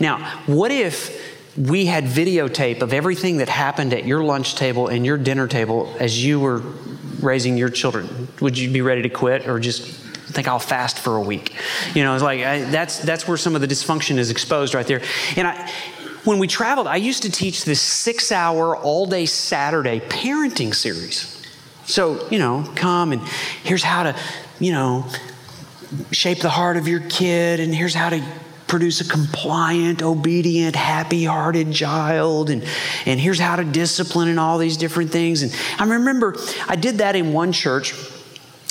Now, 0.00 0.42
what 0.46 0.70
if 0.70 1.26
we 1.56 1.86
had 1.86 2.04
videotape 2.04 2.82
of 2.82 2.92
everything 2.92 3.38
that 3.38 3.48
happened 3.48 3.92
at 3.92 4.04
your 4.04 4.22
lunch 4.22 4.54
table 4.54 4.88
and 4.88 5.04
your 5.04 5.18
dinner 5.18 5.48
table 5.48 5.94
as 5.98 6.24
you 6.24 6.38
were 6.38 6.62
raising 7.20 7.56
your 7.56 7.68
children? 7.68 8.28
Would 8.40 8.58
you 8.58 8.70
be 8.70 8.80
ready 8.80 9.02
to 9.02 9.08
quit 9.08 9.48
or 9.48 9.58
just 9.58 9.82
think 9.82 10.46
I'll 10.46 10.58
fast 10.58 10.98
for 10.98 11.16
a 11.16 11.20
week? 11.20 11.54
You 11.94 12.04
know, 12.04 12.14
it's 12.14 12.22
like 12.22 12.40
I, 12.40 12.64
that's 12.64 13.00
that's 13.00 13.26
where 13.26 13.36
some 13.36 13.54
of 13.54 13.60
the 13.60 13.66
dysfunction 13.66 14.18
is 14.18 14.30
exposed 14.30 14.74
right 14.74 14.86
there. 14.86 15.02
And 15.36 15.48
I 15.48 15.72
when 16.24 16.38
we 16.38 16.46
traveled, 16.46 16.86
I 16.86 16.96
used 16.96 17.22
to 17.22 17.30
teach 17.30 17.64
this 17.64 17.80
six 17.80 18.30
hour, 18.30 18.76
all 18.76 19.06
day 19.06 19.26
Saturday 19.26 20.00
parenting 20.00 20.74
series. 20.74 21.34
So, 21.86 22.28
you 22.28 22.38
know, 22.38 22.70
come 22.74 23.12
and 23.12 23.22
here's 23.62 23.82
how 23.82 24.02
to 24.02 24.16
you 24.60 24.72
know, 24.72 25.06
shape 26.12 26.40
the 26.40 26.50
heart 26.50 26.76
of 26.76 26.88
your 26.88 27.00
kid, 27.00 27.60
and 27.60 27.74
here's 27.74 27.94
how 27.94 28.10
to 28.10 28.22
produce 28.66 29.00
a 29.00 29.08
compliant, 29.08 30.02
obedient, 30.02 30.76
happy 30.76 31.24
hearted 31.24 31.72
child, 31.72 32.50
and, 32.50 32.64
and 33.06 33.18
here's 33.18 33.40
how 33.40 33.56
to 33.56 33.64
discipline 33.64 34.28
and 34.28 34.38
all 34.38 34.58
these 34.58 34.76
different 34.76 35.10
things. 35.10 35.42
And 35.42 35.54
I 35.78 35.84
remember 35.84 36.36
I 36.68 36.76
did 36.76 36.98
that 36.98 37.16
in 37.16 37.32
one 37.32 37.52
church 37.52 37.94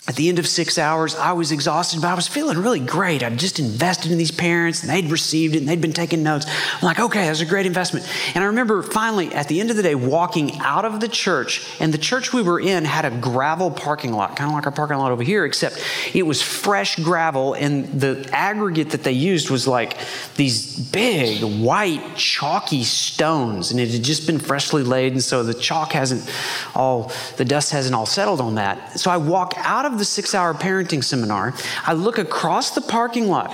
at 0.08 0.16
the 0.16 0.30
end 0.30 0.40
of 0.40 0.48
six 0.48 0.78
hours, 0.78 1.16
I 1.16 1.34
was 1.34 1.52
exhausted, 1.52 2.02
but 2.02 2.08
I 2.08 2.14
was 2.14 2.30
feeling 2.30 2.58
really 2.60 2.80
great. 2.80 3.24
I'd 3.24 3.38
just 3.38 3.60
invested 3.60 4.10
in 4.10 4.18
these 4.18 4.32
parents 4.32 4.82
and 4.82 4.90
they'd 4.90 5.12
received 5.12 5.54
it 5.54 5.60
and 5.60 5.68
they'd 5.68 5.82
been 5.82 5.92
taking 5.92 6.24
notes. 6.24 6.46
I'm 6.76 6.82
like, 6.82 6.98
okay, 6.98 7.24
that 7.24 7.30
was 7.30 7.42
a 7.42 7.46
great 7.46 7.66
investment. 7.66 8.08
And 8.34 8.42
I 8.42 8.48
remember 8.48 8.82
finally, 8.82 9.34
at 9.34 9.50
the 9.50 9.60
end 9.60 9.70
of 9.70 9.76
the 9.76 9.84
day, 9.84 9.96
walking 9.96 10.60
out 10.60 10.86
of 10.86 11.02
the 11.02 11.10
church, 11.10 11.68
and 11.82 11.94
the 11.94 11.98
church 11.98 12.32
we 12.32 12.42
were 12.42 12.60
in 12.60 12.86
had 12.86 13.04
a 13.04 13.12
gravel 13.12 13.70
parking 13.70 14.14
lot, 14.14 14.38
kind 14.38 14.50
of 14.50 14.56
like 14.56 14.66
our 14.66 14.72
parking 14.72 14.98
lot 14.98 15.12
over 15.12 15.24
here, 15.24 15.44
except 15.44 15.84
it 16.14 16.24
was 16.24 16.42
fresh 16.42 16.96
gravel, 16.96 17.54
and 17.54 18.00
the 18.00 18.30
aggregate 18.32 18.92
that 18.92 19.04
they 19.04 19.12
used 19.12 19.50
was 19.50 19.68
like 19.68 19.98
these 20.36 20.80
big, 20.92 21.44
white, 21.62 22.16
chalky 22.16 22.86
stones, 22.86 23.72
and 23.72 23.80
it 23.80 23.90
had 23.90 24.04
just 24.04 24.26
been 24.26 24.40
freshly 24.40 24.84
laid, 24.84 25.12
and 25.12 25.22
so 25.22 25.44
the 25.44 25.54
chalk 25.54 25.92
hasn't 25.92 26.34
all, 26.74 27.12
the 27.36 27.44
dust 27.44 27.74
hasn't 27.74 27.94
all 27.94 28.06
settled 28.06 28.40
on 28.40 28.56
that. 28.56 28.98
So 28.98 29.12
I 29.12 29.18
walk 29.18 29.54
out 29.58 29.86
of 29.86 29.97
the 29.98 30.06
six 30.06 30.34
hour 30.34 30.54
parenting 30.54 31.04
seminar, 31.04 31.54
I 31.86 31.94
look 31.94 32.18
across 32.18 32.72
the 32.72 32.82
parking 32.82 33.28
lot. 33.28 33.54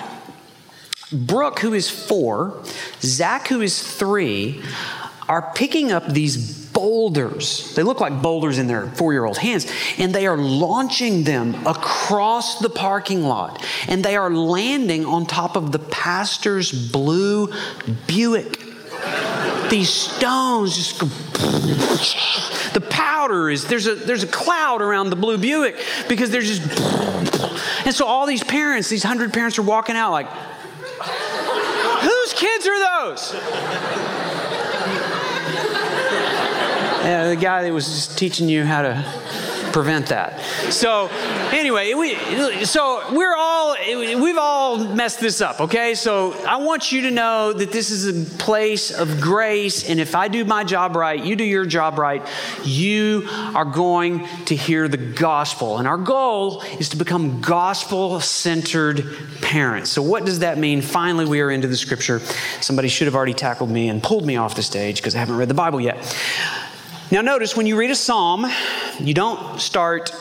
Brooke, 1.12 1.60
who 1.60 1.74
is 1.74 1.90
four, 1.90 2.64
Zach, 3.02 3.48
who 3.48 3.62
is 3.62 3.82
three, 3.82 4.62
are 5.30 5.54
picking 5.54 5.92
up 5.92 6.08
these 6.08 6.64
boulders. 6.74 7.74
They 7.76 7.84
look 7.84 8.02
like 8.02 8.22
boulders 8.22 8.58
in 8.58 8.68
their 8.68 8.88
four 8.88 9.14
year 9.14 9.26
old 9.26 9.38
hands, 9.38 9.72
and 9.98 10.14
they 10.14 10.28
are 10.28 10.38
launching 10.38 11.24
them 11.24 11.56
across 11.68 12.60
the 12.60 12.70
parking 12.70 13.24
lot. 13.24 13.64
And 13.88 14.04
they 14.04 14.16
are 14.16 14.32
landing 14.32 15.06
on 15.06 15.26
top 15.26 15.56
of 15.56 15.72
the 15.72 15.80
pastor's 15.80 16.72
blue 16.92 17.54
Buick. 18.08 18.60
These 19.74 19.90
stones 19.90 20.76
just 20.76 21.00
go 21.00 21.08
the 22.74 22.88
powder 22.92 23.50
is 23.50 23.66
there's 23.66 23.88
a 23.88 23.96
there's 23.96 24.22
a 24.22 24.28
cloud 24.28 24.84
around 24.84 25.10
the 25.10 25.16
blue 25.16 25.40
Buick 25.40 25.76
because 26.08 26.30
there's 26.30 26.60
just 26.60 26.80
and 27.84 27.96
so 27.96 28.06
all 28.06 28.28
these 28.28 28.44
parents, 28.44 28.88
these 28.88 29.02
hundred 29.02 29.34
parents 29.34 29.58
are 29.58 29.64
walking 29.64 29.96
out 29.96 30.12
like, 30.12 30.28
whose 30.28 32.34
kids 32.34 32.68
are 32.68 33.02
those? 33.02 33.34
Yeah, 37.04 37.30
the 37.30 37.36
guy 37.36 37.64
that 37.64 37.74
was 37.74 37.88
just 37.88 38.16
teaching 38.16 38.48
you 38.48 38.66
how 38.66 38.84
to 38.84 38.94
prevent 39.74 40.08
that. 40.08 40.40
So, 40.72 41.08
anyway, 41.52 41.94
we, 41.94 42.16
so 42.66 43.04
we're 43.12 43.36
all, 43.36 43.76
we've 44.22 44.38
all 44.38 44.78
messed 44.78 45.20
this 45.20 45.42
up, 45.42 45.60
okay? 45.60 45.96
So, 45.96 46.34
I 46.46 46.58
want 46.58 46.92
you 46.92 47.02
to 47.02 47.12
know 47.12 47.52
that 47.52 47.72
this 47.72 47.90
is 47.90 48.08
a 48.08 48.36
place 48.38 48.92
of 48.92 49.20
grace, 49.20 49.90
and 49.90 50.00
if 50.00 50.16
I 50.16 50.28
do 50.28 50.46
my 50.46 50.64
job 50.64 50.96
right, 50.96 51.22
you 51.22 51.36
do 51.36 51.44
your 51.44 51.66
job 51.66 51.98
right, 51.98 52.26
you 52.64 53.28
are 53.30 53.66
going 53.66 54.28
to 54.46 54.56
hear 54.56 54.88
the 54.88 54.98
gospel. 54.98 55.80
And 55.80 55.88
our 55.88 55.98
goal 55.98 56.62
is 56.80 56.90
to 56.90 56.98
become 56.98 57.42
gospel 57.42 58.20
centered 58.20 59.06
parents. 59.42 59.90
So, 59.90 60.02
what 60.02 60.26
does 60.26 60.40
that 60.40 60.58
mean? 60.58 60.82
Finally, 60.82 61.26
we 61.26 61.42
are 61.42 61.50
into 61.50 61.68
the 61.68 61.78
scripture. 61.78 62.20
Somebody 62.62 62.88
should 62.88 63.08
have 63.08 63.16
already 63.16 63.34
tackled 63.34 63.72
me 63.72 63.90
and 63.90 64.02
pulled 64.02 64.26
me 64.26 64.38
off 64.38 64.56
the 64.56 64.64
stage 64.64 64.98
because 64.98 65.16
I 65.16 65.20
haven't 65.20 65.38
read 65.38 65.50
the 65.50 65.54
Bible 65.54 65.82
yet. 65.82 65.98
Now, 67.14 67.22
notice 67.22 67.56
when 67.56 67.68
you 67.68 67.78
read 67.78 67.92
a 67.92 67.96
psalm, 67.96 68.48
you 69.00 69.14
don't 69.14 69.62
start 69.62 70.12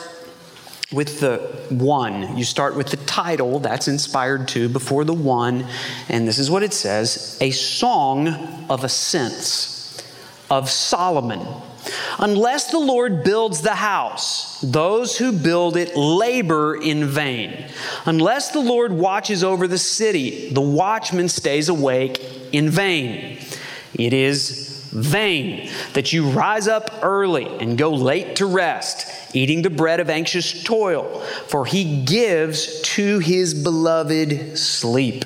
with 0.91 1.21
the 1.21 1.37
one. 1.69 2.37
You 2.37 2.43
start 2.43 2.75
with 2.75 2.91
the 2.91 2.97
title, 2.97 3.57
that's 3.57 3.87
inspired 3.87 4.47
to 4.49 4.69
before 4.69 5.03
the 5.03 5.11
one. 5.11 5.65
And 6.07 6.27
this 6.27 6.37
is 6.37 6.51
what 6.51 6.61
it 6.61 6.71
says 6.71 7.35
A 7.41 7.49
song 7.49 8.27
of 8.69 8.83
ascents 8.83 10.03
of 10.51 10.69
Solomon. 10.69 11.43
Unless 12.19 12.69
the 12.69 12.77
Lord 12.77 13.23
builds 13.23 13.61
the 13.61 13.73
house, 13.73 14.61
those 14.61 15.17
who 15.17 15.31
build 15.31 15.77
it 15.77 15.97
labor 15.97 16.75
in 16.75 17.05
vain. 17.05 17.71
Unless 18.05 18.51
the 18.51 18.61
Lord 18.61 18.91
watches 18.91 19.43
over 19.43 19.67
the 19.67 19.79
city, 19.79 20.51
the 20.51 20.61
watchman 20.61 21.27
stays 21.27 21.69
awake 21.69 22.23
in 22.51 22.69
vain. 22.69 23.39
It 23.95 24.13
is 24.13 24.72
vain 24.93 25.69
that 25.93 26.13
you 26.13 26.29
rise 26.29 26.67
up 26.67 26.99
early 27.01 27.45
and 27.59 27.77
go 27.77 27.91
late 27.91 28.35
to 28.37 28.45
rest, 28.45 29.35
eating 29.35 29.61
the 29.61 29.69
bread 29.69 29.99
of 29.99 30.09
anxious 30.09 30.63
toil, 30.63 31.19
for 31.47 31.65
he 31.65 32.03
gives 32.03 32.81
to 32.81 33.19
his 33.19 33.53
beloved 33.53 34.57
sleep. 34.57 35.25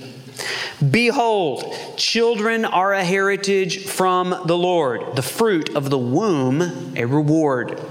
Behold, 0.91 1.75
children 1.97 2.63
are 2.63 2.93
a 2.93 3.03
heritage 3.03 3.86
from 3.86 4.29
the 4.45 4.57
Lord, 4.57 5.15
the 5.15 5.24
fruit 5.24 5.75
of 5.75 5.89
the 5.89 5.97
womb, 5.97 6.93
a 6.95 7.05
reward. 7.05 7.81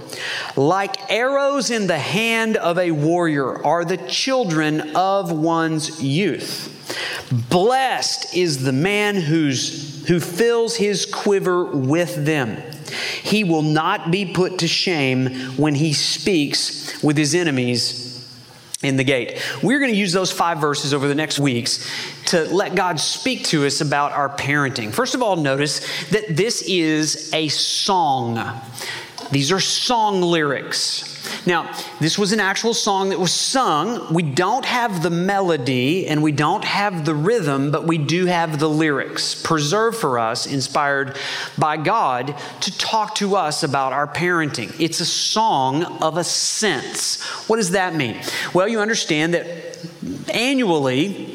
Like 0.55 1.11
arrows 1.11 1.71
in 1.71 1.89
the 1.89 1.99
hand 1.99 2.57
of 2.57 2.79
a 2.79 2.93
warrior 2.93 3.65
are 3.65 3.85
the 3.85 3.97
children 3.97 4.93
of 4.95 5.33
one's 5.33 6.01
youth. 6.03 6.73
Blessed 7.51 8.37
is 8.37 8.63
the 8.63 8.73
man 8.73 9.17
who's, 9.17 10.07
who 10.07 10.21
fills 10.21 10.77
his 10.77 11.06
quiver 11.27 11.65
with 11.65 12.25
them. 12.25 12.57
He 13.21 13.43
will 13.43 13.63
not 13.63 14.13
be 14.13 14.33
put 14.33 14.61
to 14.61 14.69
shame 14.69 15.35
when 15.57 15.75
he 15.75 15.93
speaks 15.93 17.03
with 17.03 17.17
his 17.17 17.35
enemies 17.35 18.25
in 18.81 18.97
the 18.97 19.03
gate. 19.03 19.43
We're 19.61 19.81
going 19.81 19.91
to 19.91 19.99
use 19.99 20.13
those 20.13 20.31
five 20.31 20.59
verses 20.59 20.95
over 20.95 21.09
the 21.09 21.17
next 21.17 21.41
weeks 21.41 21.91
to 22.27 22.45
let 22.55 22.77
God 22.77 23.01
speak 23.01 23.43
to 23.47 23.67
us 23.67 23.81
about 23.81 24.13
our 24.13 24.29
parenting. 24.29 24.95
First 24.95 25.17
of 25.17 25.23
all, 25.23 25.35
notice 25.35 25.81
that 26.11 26.37
this 26.37 26.63
is 26.63 27.35
a 27.35 27.49
song. 27.49 28.39
These 29.33 29.51
are 29.51 29.59
song 29.59 30.23
lyrics. 30.23 31.16
Now, 31.47 31.73
this 32.01 32.19
was 32.19 32.33
an 32.33 32.41
actual 32.41 32.75
song 32.75 33.11
that 33.11 33.21
was 33.21 33.33
sung. 33.33 34.13
We 34.13 34.23
don't 34.23 34.65
have 34.65 35.03
the 35.03 35.11
melody 35.11 36.07
and 36.07 36.23
we 36.23 36.33
don't 36.33 36.65
have 36.65 37.05
the 37.05 37.15
rhythm, 37.15 37.71
but 37.71 37.87
we 37.87 37.99
do 37.99 38.27
have 38.27 38.59
the 38.59 38.69
lyrics 38.69 39.35
preserved 39.35 39.97
for 39.97 40.19
us, 40.19 40.47
inspired 40.47 41.17
by 41.57 41.77
God 41.77 42.35
to 42.61 42.79
talk 42.79 43.15
to 43.17 43.37
us 43.37 43.63
about 43.63 43.93
our 43.93 44.07
parenting. 44.07 44.75
It's 44.81 45.01
a 45.01 45.07
song 45.07 45.85
of 46.03 46.17
ascents. 46.17 47.23
What 47.49 47.57
does 47.57 47.73
that 47.73 47.95
mean? 47.95 48.21
Well, 48.53 48.69
you 48.69 48.81
understand 48.81 49.35
that 49.35 49.79
annually, 50.33 51.26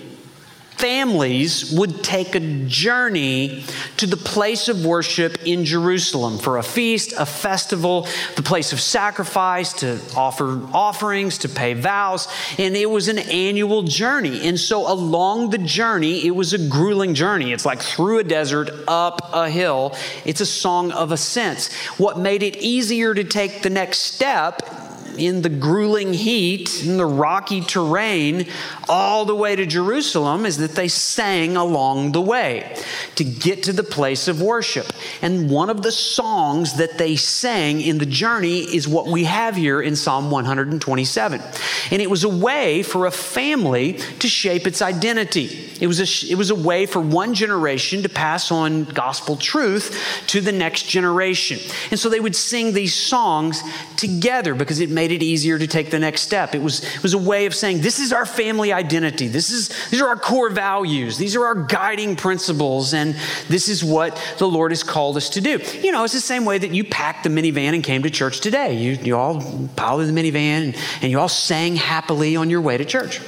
families 0.82 1.72
would 1.72 2.04
take 2.04 2.34
a 2.34 2.40
journey 2.66 3.64
to 3.98 4.08
the 4.08 4.18
place 4.18 4.68
of 4.68 4.84
worship 4.84 5.46
in 5.46 5.64
Jerusalem 5.64 6.40
for 6.40 6.58
a 6.58 6.64
feast, 6.64 7.14
a 7.20 7.26
festival, 7.26 8.08
the 8.36 8.42
place 8.42 8.74
of 8.74 8.82
sacrifice, 8.82 9.74
to 9.74 10.00
offer 10.18 10.60
offerings, 10.74 11.38
to 11.40 11.50
pay 11.50 11.76
vows. 11.76 12.28
And 12.58 12.76
it 12.76 12.90
was 12.90 13.08
an 13.10 13.20
annual 13.20 13.84
journey. 13.84 14.48
And 14.48 14.60
so 14.60 14.92
along 14.92 15.52
the 15.52 15.60
journey, 15.60 16.26
it 16.26 16.36
was 16.36 16.54
a 16.54 16.58
grueling 16.58 17.14
journey. 17.14 17.54
It's 17.54 17.66
like 17.66 17.82
through 17.82 18.18
a 18.18 18.24
desert, 18.24 18.72
up 18.88 19.30
a 19.34 19.52
hill. 19.52 19.96
It's 20.26 20.42
a 20.42 20.48
song 20.48 20.92
of 20.92 21.12
ascents. 21.12 21.72
What 22.00 22.18
made 22.18 22.42
it 22.42 22.58
easier 22.58 23.14
to 23.14 23.24
take 23.24 23.62
the 23.62 23.70
next 23.70 24.00
step 24.00 24.81
in 25.18 25.42
the 25.42 25.50
grueling 25.50 26.14
heat, 26.14 26.84
in 26.84 26.98
the 26.98 27.06
rocky 27.06 27.62
terrain, 27.62 28.48
all 28.88 29.26
the 29.26 29.36
way 29.36 29.56
to 29.56 29.66
Jerusalem 29.66 30.46
is 30.46 30.58
that 30.58 30.76
they 30.76 30.88
sang 30.88 31.58
along 31.58 32.12
the 32.12 32.22
way 32.22 32.78
to 33.16 33.24
get 33.24 33.64
to 33.64 33.74
the 33.74 33.84
place 33.84 34.28
of 34.28 34.42
worship. 34.42 34.88
And 35.22 35.50
one 35.50 35.70
of 35.70 35.82
the 35.82 35.92
songs 35.92 36.76
that 36.76 36.98
they 36.98 37.16
sang 37.16 37.82
in 37.82 37.98
the 37.98 38.06
journey 38.06 38.60
is 38.60 38.88
what 38.88 39.08
we 39.08 39.24
have 39.24 39.56
here 39.56 39.82
in 39.82 39.96
Psalm 39.96 40.30
127. 40.30 41.42
And 41.92 42.02
it 42.02 42.10
was 42.10 42.24
a 42.24 42.30
way 42.30 42.84
for 42.84 43.06
a 43.06 43.12
family 43.12 43.94
to 44.20 44.28
shape 44.28 44.68
its 44.68 44.82
identity. 44.82 45.72
It 45.82 45.88
was 45.88 46.00
a, 46.00 46.32
it 46.32 46.36
was 46.36 46.52
a 46.52 46.56
way 46.56 46.86
for 46.86 47.02
one 47.02 47.34
generation 47.34 48.04
to 48.04 48.10
pass 48.10 48.52
on 48.52 48.84
gospel 48.84 49.36
truth 49.36 49.98
to 50.28 50.40
the 50.40 50.52
next 50.52 50.84
generation. 50.88 51.58
And 51.90 52.00
so 52.00 52.08
they 52.08 52.20
would 52.20 52.36
sing 52.36 52.74
these 52.74 52.94
songs 52.94 53.64
together 53.98 54.54
because 54.54 54.80
it 54.80 54.92
made 54.92 55.01
it 55.10 55.24
easier 55.24 55.58
to 55.58 55.66
take 55.66 55.90
the 55.90 55.98
next 55.98 56.22
step. 56.22 56.54
It 56.54 56.62
was, 56.62 56.84
it 56.84 57.02
was 57.02 57.14
a 57.14 57.18
way 57.18 57.48
of 57.48 57.56
saying, 57.56 57.82
this 57.82 57.98
is 57.98 58.14
our 58.14 58.26
family 58.26 58.74
identity. 58.74 59.30
This 59.30 59.50
is, 59.50 59.70
these 59.90 60.02
are 60.02 60.10
our 60.10 60.18
core 60.18 60.50
values. 60.50 61.18
These 61.18 61.36
are 61.36 61.46
our 61.46 61.56
guiding 61.56 62.16
principles. 62.16 62.94
And 62.94 63.16
this 63.48 63.70
is 63.70 63.84
what 63.84 64.22
the 64.38 64.48
Lord 64.48 64.72
has 64.72 64.84
called 64.84 65.18
us 65.18 65.30
to 65.30 65.42
do. 65.42 65.60
You 65.82 65.92
know, 65.92 66.04
it's 66.04 66.14
the 66.14 66.20
same 66.20 66.46
way 66.46 66.58
that 66.58 66.74
you 66.74 66.84
packed 66.84 67.24
the 67.24 67.30
minivan 67.30 67.74
and 67.74 67.84
came 67.84 68.04
to 68.04 68.10
church 68.10 68.42
today. 68.42 68.76
You, 68.76 68.92
you 68.92 69.18
all 69.18 69.68
piled 69.76 70.02
in 70.02 70.14
the 70.14 70.22
minivan 70.22 70.36
and, 70.36 70.78
and 71.02 71.12
you 71.12 71.20
all 71.20 71.30
sang 71.30 71.78
happily 71.78 72.36
on 72.36 72.50
your 72.50 72.62
way 72.62 72.78
to 72.78 72.86
church 72.86 73.22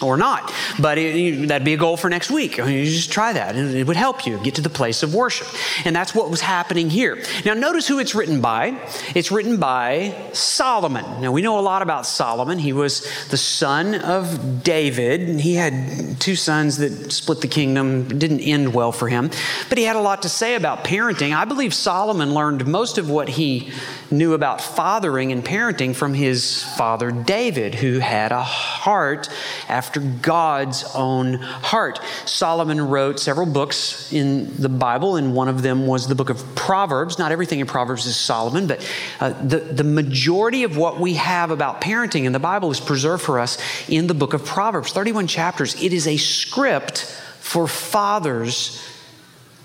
or 0.00 0.16
not. 0.16 0.52
But 0.78 0.98
it, 0.98 1.48
that'd 1.48 1.64
be 1.64 1.74
a 1.74 1.76
goal 1.76 1.96
for 1.96 2.08
next 2.08 2.30
week. 2.30 2.60
I 2.60 2.66
mean, 2.66 2.78
you 2.78 2.84
just 2.84 3.10
try 3.10 3.32
that, 3.32 3.56
and 3.56 3.74
it 3.74 3.86
would 3.86 3.96
help 3.96 4.26
you 4.26 4.38
get 4.38 4.54
to 4.56 4.62
the 4.62 4.70
place 4.70 5.02
of 5.02 5.14
worship. 5.14 5.48
And 5.84 5.94
that's 5.94 6.14
what 6.14 6.30
was 6.30 6.40
happening 6.40 6.88
here. 6.88 7.22
Now, 7.44 7.54
notice 7.54 7.88
who 7.88 7.98
it's 7.98 8.14
written 8.14 8.40
by. 8.40 8.78
It's 9.14 9.32
written 9.32 9.58
by 9.58 10.14
Solomon. 10.32 11.20
Now, 11.20 11.32
we 11.32 11.42
know 11.42 11.58
a 11.58 11.60
lot 11.60 11.82
about 11.82 12.06
Solomon. 12.06 12.58
He 12.58 12.72
was 12.72 13.00
the 13.28 13.36
son 13.36 13.96
of 13.96 14.62
David, 14.62 15.22
and 15.22 15.40
he 15.40 15.54
had 15.54 16.20
two 16.20 16.36
sons 16.36 16.76
that 16.78 17.12
split 17.12 17.40
the 17.40 17.48
kingdom. 17.48 18.06
It 18.10 18.18
didn't 18.18 18.40
end 18.40 18.72
well 18.72 18.92
for 18.92 19.08
him, 19.08 19.30
but 19.68 19.78
he 19.78 19.84
had 19.84 19.96
a 19.96 20.00
lot 20.00 20.22
to 20.22 20.28
say 20.28 20.54
about 20.54 20.84
parenting. 20.84 21.36
I 21.36 21.44
believe 21.44 21.74
Solomon 21.74 22.34
learned 22.34 22.66
most 22.66 22.98
of 22.98 23.10
what 23.10 23.28
he 23.28 23.72
knew 24.10 24.32
about 24.32 24.60
fathering 24.60 25.32
and 25.32 25.44
parenting 25.44 25.94
from 25.94 26.14
his 26.14 26.62
father 26.76 27.10
David, 27.10 27.74
who 27.74 27.98
had 27.98 28.32
a 28.32 28.42
heart 28.42 29.28
after 29.68 29.87
God's 29.96 30.84
own 30.94 31.34
heart. 31.34 32.00
Solomon 32.26 32.80
wrote 32.88 33.18
several 33.18 33.46
books 33.46 34.12
in 34.12 34.54
the 34.60 34.68
Bible, 34.68 35.16
and 35.16 35.34
one 35.34 35.48
of 35.48 35.62
them 35.62 35.86
was 35.86 36.06
the 36.06 36.14
book 36.14 36.30
of 36.30 36.42
Proverbs. 36.54 37.18
Not 37.18 37.32
everything 37.32 37.60
in 37.60 37.66
Proverbs 37.66 38.06
is 38.06 38.16
Solomon, 38.16 38.66
but 38.66 38.86
uh, 39.20 39.30
the, 39.30 39.58
the 39.58 39.84
majority 39.84 40.64
of 40.64 40.76
what 40.76 41.00
we 41.00 41.14
have 41.14 41.50
about 41.50 41.80
parenting 41.80 42.24
in 42.24 42.32
the 42.32 42.38
Bible 42.38 42.70
is 42.70 42.80
preserved 42.80 43.22
for 43.22 43.38
us 43.38 43.58
in 43.88 44.06
the 44.06 44.14
book 44.14 44.34
of 44.34 44.44
Proverbs 44.44 44.92
31 44.92 45.26
chapters. 45.26 45.80
It 45.82 45.92
is 45.92 46.06
a 46.06 46.16
script 46.16 47.02
for 47.40 47.66
fathers 47.66 48.84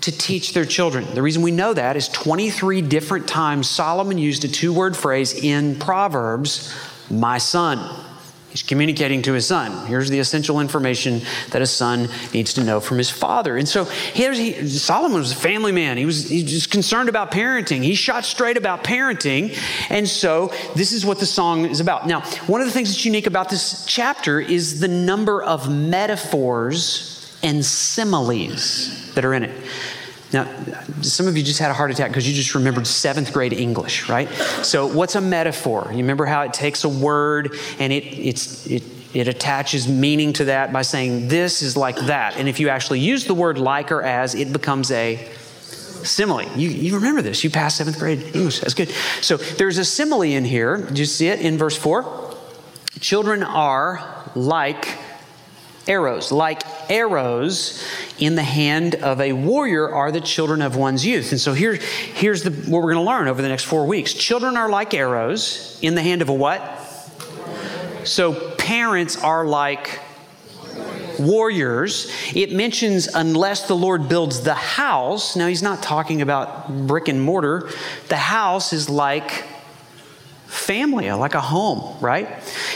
to 0.04 0.12
teach 0.12 0.52
their 0.52 0.66
children. 0.66 1.06
The 1.14 1.22
reason 1.22 1.40
we 1.40 1.50
know 1.50 1.72
that 1.72 1.96
is 1.96 2.08
23 2.08 2.82
different 2.82 3.26
times 3.26 3.70
Solomon 3.70 4.18
used 4.18 4.44
a 4.44 4.48
two 4.48 4.72
word 4.72 4.94
phrase 4.94 5.32
in 5.32 5.78
Proverbs, 5.78 6.74
my 7.10 7.38
son. 7.38 7.78
He's 8.54 8.62
communicating 8.62 9.20
to 9.22 9.32
his 9.32 9.48
son. 9.48 9.84
Here's 9.88 10.10
the 10.10 10.20
essential 10.20 10.60
information 10.60 11.22
that 11.50 11.60
a 11.60 11.66
son 11.66 12.08
needs 12.32 12.54
to 12.54 12.62
know 12.62 12.78
from 12.78 12.98
his 12.98 13.10
father. 13.10 13.56
And 13.56 13.68
so 13.68 13.84
here's 13.84 14.38
he, 14.38 14.68
Solomon 14.68 15.18
was 15.18 15.32
a 15.32 15.34
family 15.34 15.72
man. 15.72 15.96
He 15.96 16.06
was, 16.06 16.28
he 16.28 16.44
was 16.44 16.52
just 16.52 16.70
concerned 16.70 17.08
about 17.08 17.32
parenting. 17.32 17.82
He 17.82 17.96
shot 17.96 18.24
straight 18.24 18.56
about 18.56 18.84
parenting. 18.84 19.58
And 19.90 20.08
so 20.08 20.52
this 20.76 20.92
is 20.92 21.04
what 21.04 21.18
the 21.18 21.26
song 21.26 21.64
is 21.64 21.80
about. 21.80 22.06
Now, 22.06 22.20
one 22.46 22.60
of 22.60 22.68
the 22.68 22.72
things 22.72 22.90
that's 22.90 23.04
unique 23.04 23.26
about 23.26 23.48
this 23.48 23.84
chapter 23.86 24.38
is 24.38 24.78
the 24.78 24.86
number 24.86 25.42
of 25.42 25.68
metaphors 25.68 27.36
and 27.42 27.64
similes 27.64 29.12
that 29.14 29.24
are 29.24 29.34
in 29.34 29.42
it. 29.42 29.64
Now, 30.34 30.52
some 31.00 31.28
of 31.28 31.36
you 31.36 31.44
just 31.44 31.60
had 31.60 31.70
a 31.70 31.74
heart 31.74 31.92
attack 31.92 32.10
because 32.10 32.28
you 32.28 32.34
just 32.34 32.56
remembered 32.56 32.88
seventh 32.88 33.32
grade 33.32 33.52
English, 33.52 34.08
right? 34.08 34.28
So, 34.62 34.92
what's 34.92 35.14
a 35.14 35.20
metaphor? 35.20 35.86
You 35.92 35.98
remember 35.98 36.26
how 36.26 36.42
it 36.42 36.52
takes 36.52 36.82
a 36.82 36.88
word 36.88 37.56
and 37.78 37.92
it, 37.92 38.02
it's, 38.04 38.66
it, 38.66 38.82
it 39.14 39.28
attaches 39.28 39.86
meaning 39.86 40.32
to 40.32 40.46
that 40.46 40.72
by 40.72 40.82
saying 40.82 41.28
this 41.28 41.62
is 41.62 41.76
like 41.76 41.96
that. 42.06 42.36
And 42.36 42.48
if 42.48 42.58
you 42.58 42.68
actually 42.68 42.98
use 42.98 43.26
the 43.26 43.34
word 43.34 43.58
like 43.58 43.92
or 43.92 44.02
as, 44.02 44.34
it 44.34 44.52
becomes 44.52 44.90
a 44.90 45.24
Simile. 46.02 46.42
You, 46.56 46.68
you 46.68 46.96
remember 46.96 47.22
this. 47.22 47.44
You 47.44 47.50
passed 47.50 47.78
seventh 47.78 47.98
grade 47.98 48.22
English. 48.34 48.60
That's 48.60 48.74
good. 48.74 48.90
So 49.22 49.36
there's 49.36 49.78
a 49.78 49.84
simile 49.84 50.22
in 50.22 50.44
here. 50.44 50.78
Did 50.78 50.98
you 50.98 51.06
see 51.06 51.28
it 51.28 51.40
in 51.40 51.56
verse 51.56 51.76
4? 51.76 52.36
Children 53.00 53.42
are 53.42 54.30
like 54.34 54.98
arrows. 55.86 56.30
Like 56.30 56.62
arrows 56.90 57.82
in 58.18 58.36
the 58.36 58.42
hand 58.42 58.94
of 58.96 59.20
a 59.20 59.32
warrior 59.32 59.92
are 59.92 60.12
the 60.12 60.20
children 60.20 60.62
of 60.62 60.76
one's 60.76 61.04
youth. 61.04 61.32
And 61.32 61.40
so 61.40 61.52
here, 61.52 61.74
here's 61.74 62.42
the, 62.42 62.50
what 62.50 62.82
we're 62.82 62.92
going 62.92 63.04
to 63.04 63.10
learn 63.10 63.28
over 63.28 63.42
the 63.42 63.48
next 63.48 63.64
four 63.64 63.86
weeks. 63.86 64.12
Children 64.12 64.56
are 64.56 64.68
like 64.68 64.94
arrows 64.94 65.78
in 65.82 65.94
the 65.94 66.02
hand 66.02 66.22
of 66.22 66.28
a 66.28 66.32
what? 66.32 66.60
So 68.04 68.54
parents 68.56 69.16
are 69.22 69.44
like 69.44 70.00
warriors. 71.18 72.12
It 72.34 72.52
mentions 72.52 73.08
unless 73.08 73.66
the 73.66 73.76
Lord 73.76 74.08
builds 74.08 74.42
the 74.42 74.54
house. 74.54 75.36
Now, 75.36 75.46
he's 75.46 75.62
not 75.62 75.82
talking 75.82 76.22
about 76.22 76.86
brick 76.86 77.08
and 77.08 77.20
mortar. 77.20 77.70
The 78.08 78.16
house 78.16 78.72
is 78.72 78.88
like 78.88 79.44
family, 80.46 81.10
like 81.10 81.34
a 81.34 81.40
home, 81.40 82.00
right? 82.00 82.28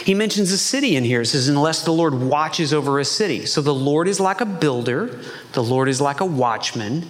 He 0.03 0.13
mentions 0.13 0.51
a 0.51 0.57
city 0.57 0.95
in 0.95 1.03
here. 1.03 1.21
It 1.21 1.27
says, 1.27 1.47
unless 1.47 1.83
the 1.83 1.91
Lord 1.91 2.13
watches 2.13 2.73
over 2.73 2.99
a 2.99 3.05
city. 3.05 3.45
So 3.45 3.61
the 3.61 3.73
Lord 3.73 4.07
is 4.07 4.19
like 4.19 4.41
a 4.41 4.45
builder, 4.45 5.19
the 5.53 5.63
Lord 5.63 5.87
is 5.87 6.01
like 6.01 6.19
a 6.19 6.25
watchman, 6.25 7.05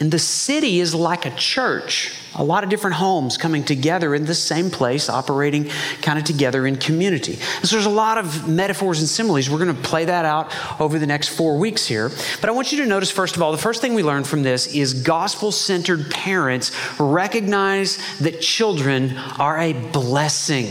and 0.00 0.10
the 0.10 0.18
city 0.18 0.80
is 0.80 0.94
like 0.94 1.26
a 1.26 1.30
church 1.30 2.12
a 2.34 2.44
lot 2.44 2.64
of 2.64 2.70
different 2.70 2.96
homes 2.96 3.36
coming 3.36 3.64
together 3.64 4.14
in 4.14 4.24
the 4.24 4.34
same 4.34 4.70
place, 4.70 5.08
operating 5.08 5.68
kind 6.02 6.18
of 6.18 6.24
together 6.24 6.66
in 6.66 6.76
community. 6.76 7.34
And 7.34 7.68
so 7.68 7.76
there's 7.76 7.86
a 7.86 7.90
lot 7.90 8.18
of 8.18 8.48
metaphors 8.48 9.00
and 9.00 9.08
similes. 9.08 9.50
We're 9.50 9.58
going 9.58 9.74
to 9.74 9.82
play 9.82 10.04
that 10.04 10.24
out 10.24 10.54
over 10.80 10.98
the 10.98 11.06
next 11.06 11.28
four 11.28 11.58
weeks 11.58 11.86
here. 11.86 12.10
But 12.40 12.48
I 12.48 12.52
want 12.52 12.72
you 12.72 12.78
to 12.78 12.86
notice, 12.86 13.10
first 13.10 13.36
of 13.36 13.42
all, 13.42 13.52
the 13.52 13.58
first 13.58 13.80
thing 13.80 13.94
we 13.94 14.02
learn 14.02 14.24
from 14.24 14.42
this 14.42 14.74
is 14.74 15.02
gospel 15.02 15.50
centered 15.50 16.10
parents 16.10 16.72
recognize 17.00 17.98
that 18.18 18.40
children 18.40 19.16
are 19.38 19.58
a 19.58 19.72
blessing 19.72 20.66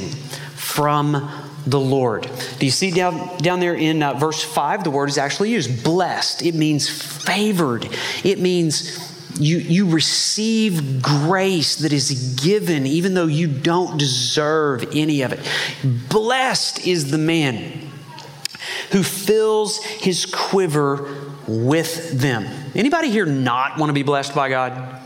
from 0.55 1.29
the 1.67 1.79
Lord. 1.79 2.27
Do 2.57 2.65
you 2.65 2.71
see 2.71 2.89
down, 2.89 3.37
down 3.37 3.59
there 3.59 3.75
in 3.75 4.01
uh, 4.01 4.13
verse 4.13 4.43
5? 4.43 4.85
The 4.85 4.91
word 4.91 5.09
is 5.09 5.17
actually 5.17 5.51
used 5.51 5.83
blessed. 5.83 6.41
It 6.41 6.55
means 6.55 6.89
favored. 6.89 7.87
It 8.23 8.39
means 8.39 9.08
you, 9.35 9.57
you 9.57 9.89
receive 9.89 11.01
grace 11.01 11.77
that 11.77 11.93
is 11.93 12.39
given 12.41 12.85
even 12.85 13.13
though 13.13 13.27
you 13.27 13.47
don't 13.47 13.97
deserve 13.97 14.95
any 14.95 15.21
of 15.21 15.33
it. 15.33 15.39
Blessed 16.09 16.85
is 16.85 17.11
the 17.11 17.17
man 17.17 17.89
who 18.91 19.03
fills 19.03 19.83
his 19.83 20.25
quiver 20.25 21.13
with 21.47 22.19
them. 22.19 22.45
Anybody 22.75 23.09
here 23.09 23.25
not 23.25 23.77
want 23.77 23.89
to 23.89 23.93
be 23.93 24.03
blessed 24.03 24.33
by 24.33 24.49
God? 24.49 24.99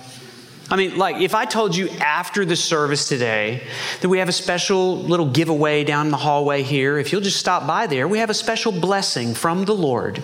I 0.70 0.76
mean, 0.76 0.98
like, 0.98 1.18
if 1.18 1.36
I 1.36 1.46
told 1.46 1.76
you 1.76 1.90
after 2.00 2.46
the 2.46 2.56
service 2.56 3.08
today 3.08 3.62
that 4.02 4.10
we 4.10 4.20
have 4.20 4.30
a 4.30 4.34
special 4.34 4.98
little 4.98 5.30
giveaway 5.30 5.84
down 5.84 6.08
in 6.08 6.12
the 6.12 6.18
hallway 6.18 6.64
here, 6.64 6.98
if 6.98 7.12
you'll 7.12 7.22
just 7.22 7.40
stop 7.40 7.68
by 7.68 7.86
there, 7.86 8.08
we 8.08 8.20
have 8.20 8.30
a 8.30 8.34
special 8.34 8.72
blessing 8.72 9.36
from 9.36 9.66
the 9.66 9.76
Lord 9.76 10.24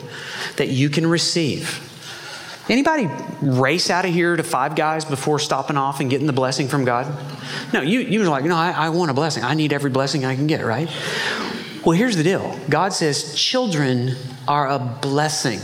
that 0.56 0.70
you 0.70 0.90
can 0.90 1.06
receive. 1.06 1.89
Anybody 2.70 3.10
race 3.42 3.90
out 3.90 4.06
of 4.06 4.14
here 4.14 4.36
to 4.36 4.44
five 4.44 4.76
guys 4.76 5.04
before 5.04 5.40
stopping 5.40 5.76
off 5.76 6.02
and 6.02 6.10
getting 6.10 6.28
the 6.28 6.34
blessing 6.34 6.68
from 6.68 6.86
God? 6.86 7.12
No, 7.74 7.82
you, 7.82 8.00
you 8.00 8.20
were 8.20 8.28
like, 8.28 8.46
no, 8.46 8.56
I, 8.56 8.70
I 8.72 8.90
want 8.90 9.10
a 9.10 9.14
blessing. 9.16 9.44
I 9.44 9.56
need 9.56 9.74
every 9.74 9.90
blessing 9.90 10.24
I 10.24 10.36
can 10.36 10.46
get, 10.46 10.64
right? 10.64 10.88
Well, 11.84 11.98
here's 11.98 12.16
the 12.16 12.24
deal 12.24 12.60
God 12.70 12.94
says 12.94 13.34
children 13.34 14.16
are 14.48 14.70
a 14.70 14.78
blessing. 14.78 15.60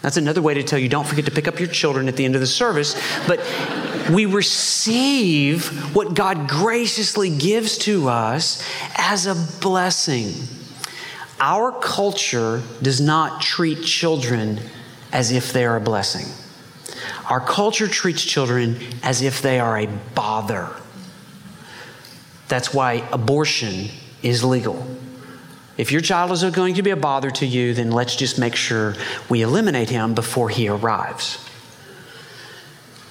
That's 0.00 0.16
another 0.16 0.40
way 0.40 0.54
to 0.54 0.62
tell 0.62 0.78
you 0.78 0.88
don't 0.88 1.06
forget 1.06 1.26
to 1.26 1.30
pick 1.30 1.46
up 1.46 1.58
your 1.58 1.68
children 1.68 2.08
at 2.08 2.16
the 2.16 2.24
end 2.24 2.34
of 2.34 2.40
the 2.40 2.46
service. 2.46 2.98
But 3.26 3.40
we 4.10 4.24
receive 4.24 5.94
what 5.94 6.14
God 6.14 6.48
graciously 6.48 7.36
gives 7.36 7.76
to 7.78 8.08
us 8.08 8.66
as 8.96 9.26
a 9.26 9.34
blessing. 9.60 10.32
Our 11.40 11.72
culture 11.72 12.62
does 12.80 13.00
not 13.00 13.42
treat 13.42 13.82
children 13.82 14.60
as 15.12 15.32
if 15.32 15.52
they 15.52 15.64
are 15.64 15.76
a 15.76 15.80
blessing. 15.80 16.26
Our 17.28 17.40
culture 17.40 17.88
treats 17.88 18.24
children 18.24 18.78
as 19.02 19.22
if 19.22 19.42
they 19.42 19.60
are 19.60 19.78
a 19.78 19.86
bother. 20.14 20.70
That's 22.48 22.72
why 22.72 23.06
abortion 23.12 23.88
is 24.22 24.42
legal. 24.42 24.86
If 25.76 25.92
your 25.92 26.00
child 26.00 26.32
is 26.32 26.42
going 26.42 26.74
to 26.74 26.82
be 26.82 26.90
a 26.90 26.96
bother 26.96 27.30
to 27.30 27.46
you, 27.46 27.74
then 27.74 27.92
let's 27.92 28.16
just 28.16 28.38
make 28.38 28.56
sure 28.56 28.94
we 29.28 29.42
eliminate 29.42 29.90
him 29.90 30.14
before 30.14 30.48
he 30.48 30.68
arrives. 30.68 31.44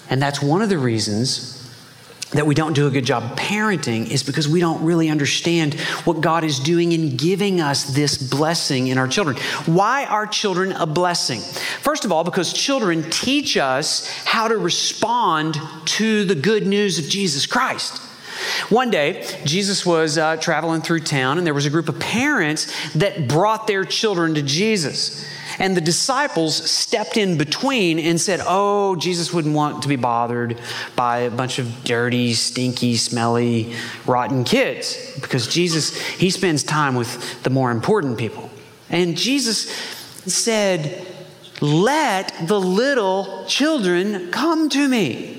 And 0.10 0.22
that's 0.22 0.42
one 0.42 0.62
of 0.62 0.70
the 0.70 0.78
reasons 0.78 1.57
that 2.38 2.46
we 2.46 2.54
don't 2.54 2.74
do 2.74 2.86
a 2.86 2.92
good 2.92 3.06
job 3.06 3.38
parenting 3.38 4.10
is 4.12 4.22
because 4.22 4.48
we 4.48 4.60
don't 4.60 4.84
really 4.84 5.10
understand 5.10 5.74
what 6.06 6.22
God 6.22 6.44
is 6.44 6.60
doing 6.60 6.92
in 6.92 7.18
giving 7.18 7.60
us 7.60 7.86
this 7.86 8.16
blessing 8.16 8.88
in 8.88 9.00
our 9.00 9.08
children. 9.08 9.38
Why 9.66 10.06
are 10.06 10.28
children 10.28 10.72
a 10.72 10.86
blessing? 10.86 11.40
First 11.82 12.06
of 12.06 12.12
all, 12.12 12.24
because 12.24 12.54
children 12.54 13.10
teach 13.10 13.58
us 13.58 14.08
how 14.24 14.48
to 14.48 14.58
respond 14.58 15.58
to 15.86 16.26
the 16.26 16.36
good 16.36 16.68
news 16.68 17.00
of 17.00 17.06
Jesus 17.06 17.48
Christ. 17.48 18.04
One 18.70 18.92
day, 18.92 19.28
Jesus 19.44 19.84
was 19.84 20.20
uh, 20.20 20.38
traveling 20.38 20.82
through 20.82 21.00
town, 21.02 21.40
and 21.40 21.48
there 21.48 21.56
was 21.56 21.66
a 21.66 21.72
group 21.72 21.90
of 21.90 22.00
parents 22.00 22.72
that 22.94 23.28
brought 23.28 23.66
their 23.66 23.84
children 23.84 24.36
to 24.36 24.44
Jesus. 24.44 25.26
And 25.60 25.76
the 25.76 25.82
disciples 25.82 26.56
stepped 26.56 27.18
in 27.18 27.38
between 27.38 28.00
and 28.00 28.20
said, 28.22 28.42
Oh, 28.46 28.96
Jesus 28.96 29.34
wouldn't 29.34 29.56
want 29.56 29.84
to 29.84 29.88
be 29.88 29.96
bothered 29.96 30.60
by 30.96 31.20
a 31.20 31.32
bunch 31.32 31.60
of 31.60 31.84
dirty, 31.84 32.34
stinky, 32.34 32.96
smelly, 32.96 33.74
rotten 34.06 34.44
kids 34.44 34.98
because 35.20 35.48
Jesus, 35.48 36.00
he 36.12 36.30
spends 36.30 36.64
time 36.64 36.96
with 36.96 37.44
the 37.44 37.50
more 37.50 37.72
important 37.72 38.18
people. 38.18 38.50
And 38.90 39.18
Jesus 39.18 39.70
said, 40.26 41.06
Let 41.60 42.34
the 42.48 42.60
little 42.60 43.46
children 43.48 44.32
come 44.32 44.70
to 44.70 44.88
me 44.88 45.38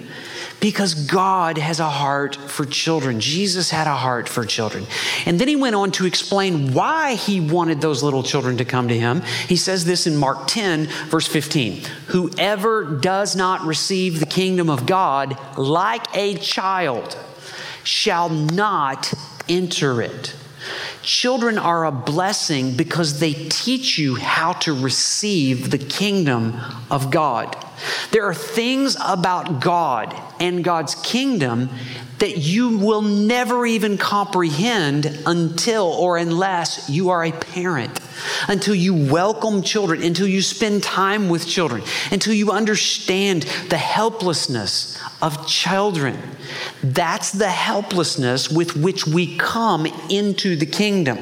because 0.61 0.95
God 0.95 1.59
has 1.59 1.81
a 1.81 1.89
heart 1.89 2.35
for 2.37 2.65
children. 2.65 3.21
Jesus 3.21 3.71
had 3.71 3.87
a 3.87 3.95
heart 3.95 4.29
for 4.29 4.45
children. 4.45 4.87
And 5.25 5.39
then 5.39 5.49
he 5.49 5.57
went 5.57 5.77
on 5.77 5.93
to 5.93 6.07
explain 6.07 6.73
why 6.73 7.15
he 7.15 7.41
wanted 7.41 7.81
those 7.81 8.03
little 8.03 8.23
children 8.23 8.57
to 8.57 8.65
come 8.65 8.89
to 8.89 8.99
him. 8.99 9.23
He 9.47 9.57
says 9.57 9.85
this 9.85 10.07
in 10.07 10.17
Mark 10.17 10.47
10, 10.49 10.87
verse 11.09 11.27
15 11.27 11.83
Whoever 12.09 12.85
does 12.85 13.37
not 13.37 13.63
receive 13.63 14.21
the 14.21 14.27
kingdom 14.27 14.69
of 14.69 14.87
God 14.87 15.39
like 15.57 16.07
a 16.17 16.35
child 16.37 17.17
shall 17.85 18.29
not 18.29 19.13
enter 19.49 20.03
it. 20.03 20.35
Children 21.03 21.57
are 21.57 21.87
a 21.87 21.93
blessing 21.93 22.77
because 22.77 23.21
they 23.21 23.33
teach 23.33 23.97
you 23.97 24.17
how 24.17 24.53
to 24.55 24.75
receive 24.75 25.71
the 25.71 25.79
kingdom 25.79 26.61
of 26.91 27.11
God. 27.11 27.57
There 28.11 28.25
are 28.25 28.35
things 28.35 28.97
about 29.05 29.61
God 29.61 30.15
and 30.41 30.65
God's 30.65 30.95
kingdom 30.97 31.71
that 32.19 32.39
you 32.39 32.79
will 32.79 33.03
never 33.03 33.65
even 33.65 33.97
comprehend 33.97 35.07
until 35.27 35.87
or 35.87 36.17
unless 36.17 36.89
you 36.89 37.11
are 37.11 37.25
a 37.25 37.33
parent, 37.33 38.01
until 38.49 38.75
you 38.75 38.95
welcome 38.95 39.63
children, 39.63 40.03
until 40.03 40.27
you 40.27 40.43
spend 40.43 40.83
time 40.83 41.29
with 41.29 41.47
children, 41.47 41.83
until 42.11 42.33
you 42.33 42.51
understand 42.51 43.43
the 43.69 43.77
helplessness 43.77 44.99
of 45.21 45.47
children. 45.47 46.19
That's 46.83 47.33
the 47.33 47.51
helplessness 47.51 48.51
with 48.51 48.77
which 48.77 49.07
we 49.07 49.37
come 49.37 49.87
into 50.09 50.57
the 50.57 50.67
kingdom. 50.67 51.19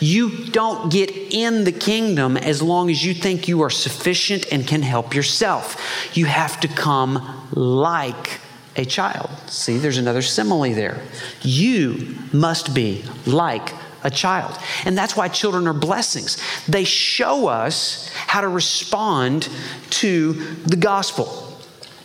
You 0.00 0.46
don't 0.46 0.92
get 0.92 1.10
in 1.10 1.64
the 1.64 1.72
kingdom 1.72 2.36
as 2.36 2.62
long 2.62 2.90
as 2.90 3.04
you 3.04 3.14
think 3.14 3.48
you 3.48 3.62
are 3.62 3.70
sufficient 3.70 4.50
and 4.52 4.66
can 4.66 4.82
help 4.82 5.14
yourself. 5.14 6.16
You 6.16 6.26
have 6.26 6.60
to 6.60 6.68
come 6.68 7.48
like 7.52 8.40
a 8.76 8.84
child. 8.84 9.30
See, 9.46 9.78
there's 9.78 9.98
another 9.98 10.22
simile 10.22 10.74
there. 10.74 11.00
You 11.42 12.16
must 12.32 12.74
be 12.74 13.04
like 13.26 13.72
a 14.02 14.10
child. 14.10 14.58
And 14.84 14.96
that's 14.96 15.16
why 15.16 15.28
children 15.28 15.66
are 15.66 15.74
blessings. 15.74 16.38
They 16.66 16.84
show 16.84 17.48
us 17.48 18.08
how 18.14 18.40
to 18.40 18.48
respond 18.48 19.48
to 19.90 20.32
the 20.66 20.76
gospel. 20.76 21.44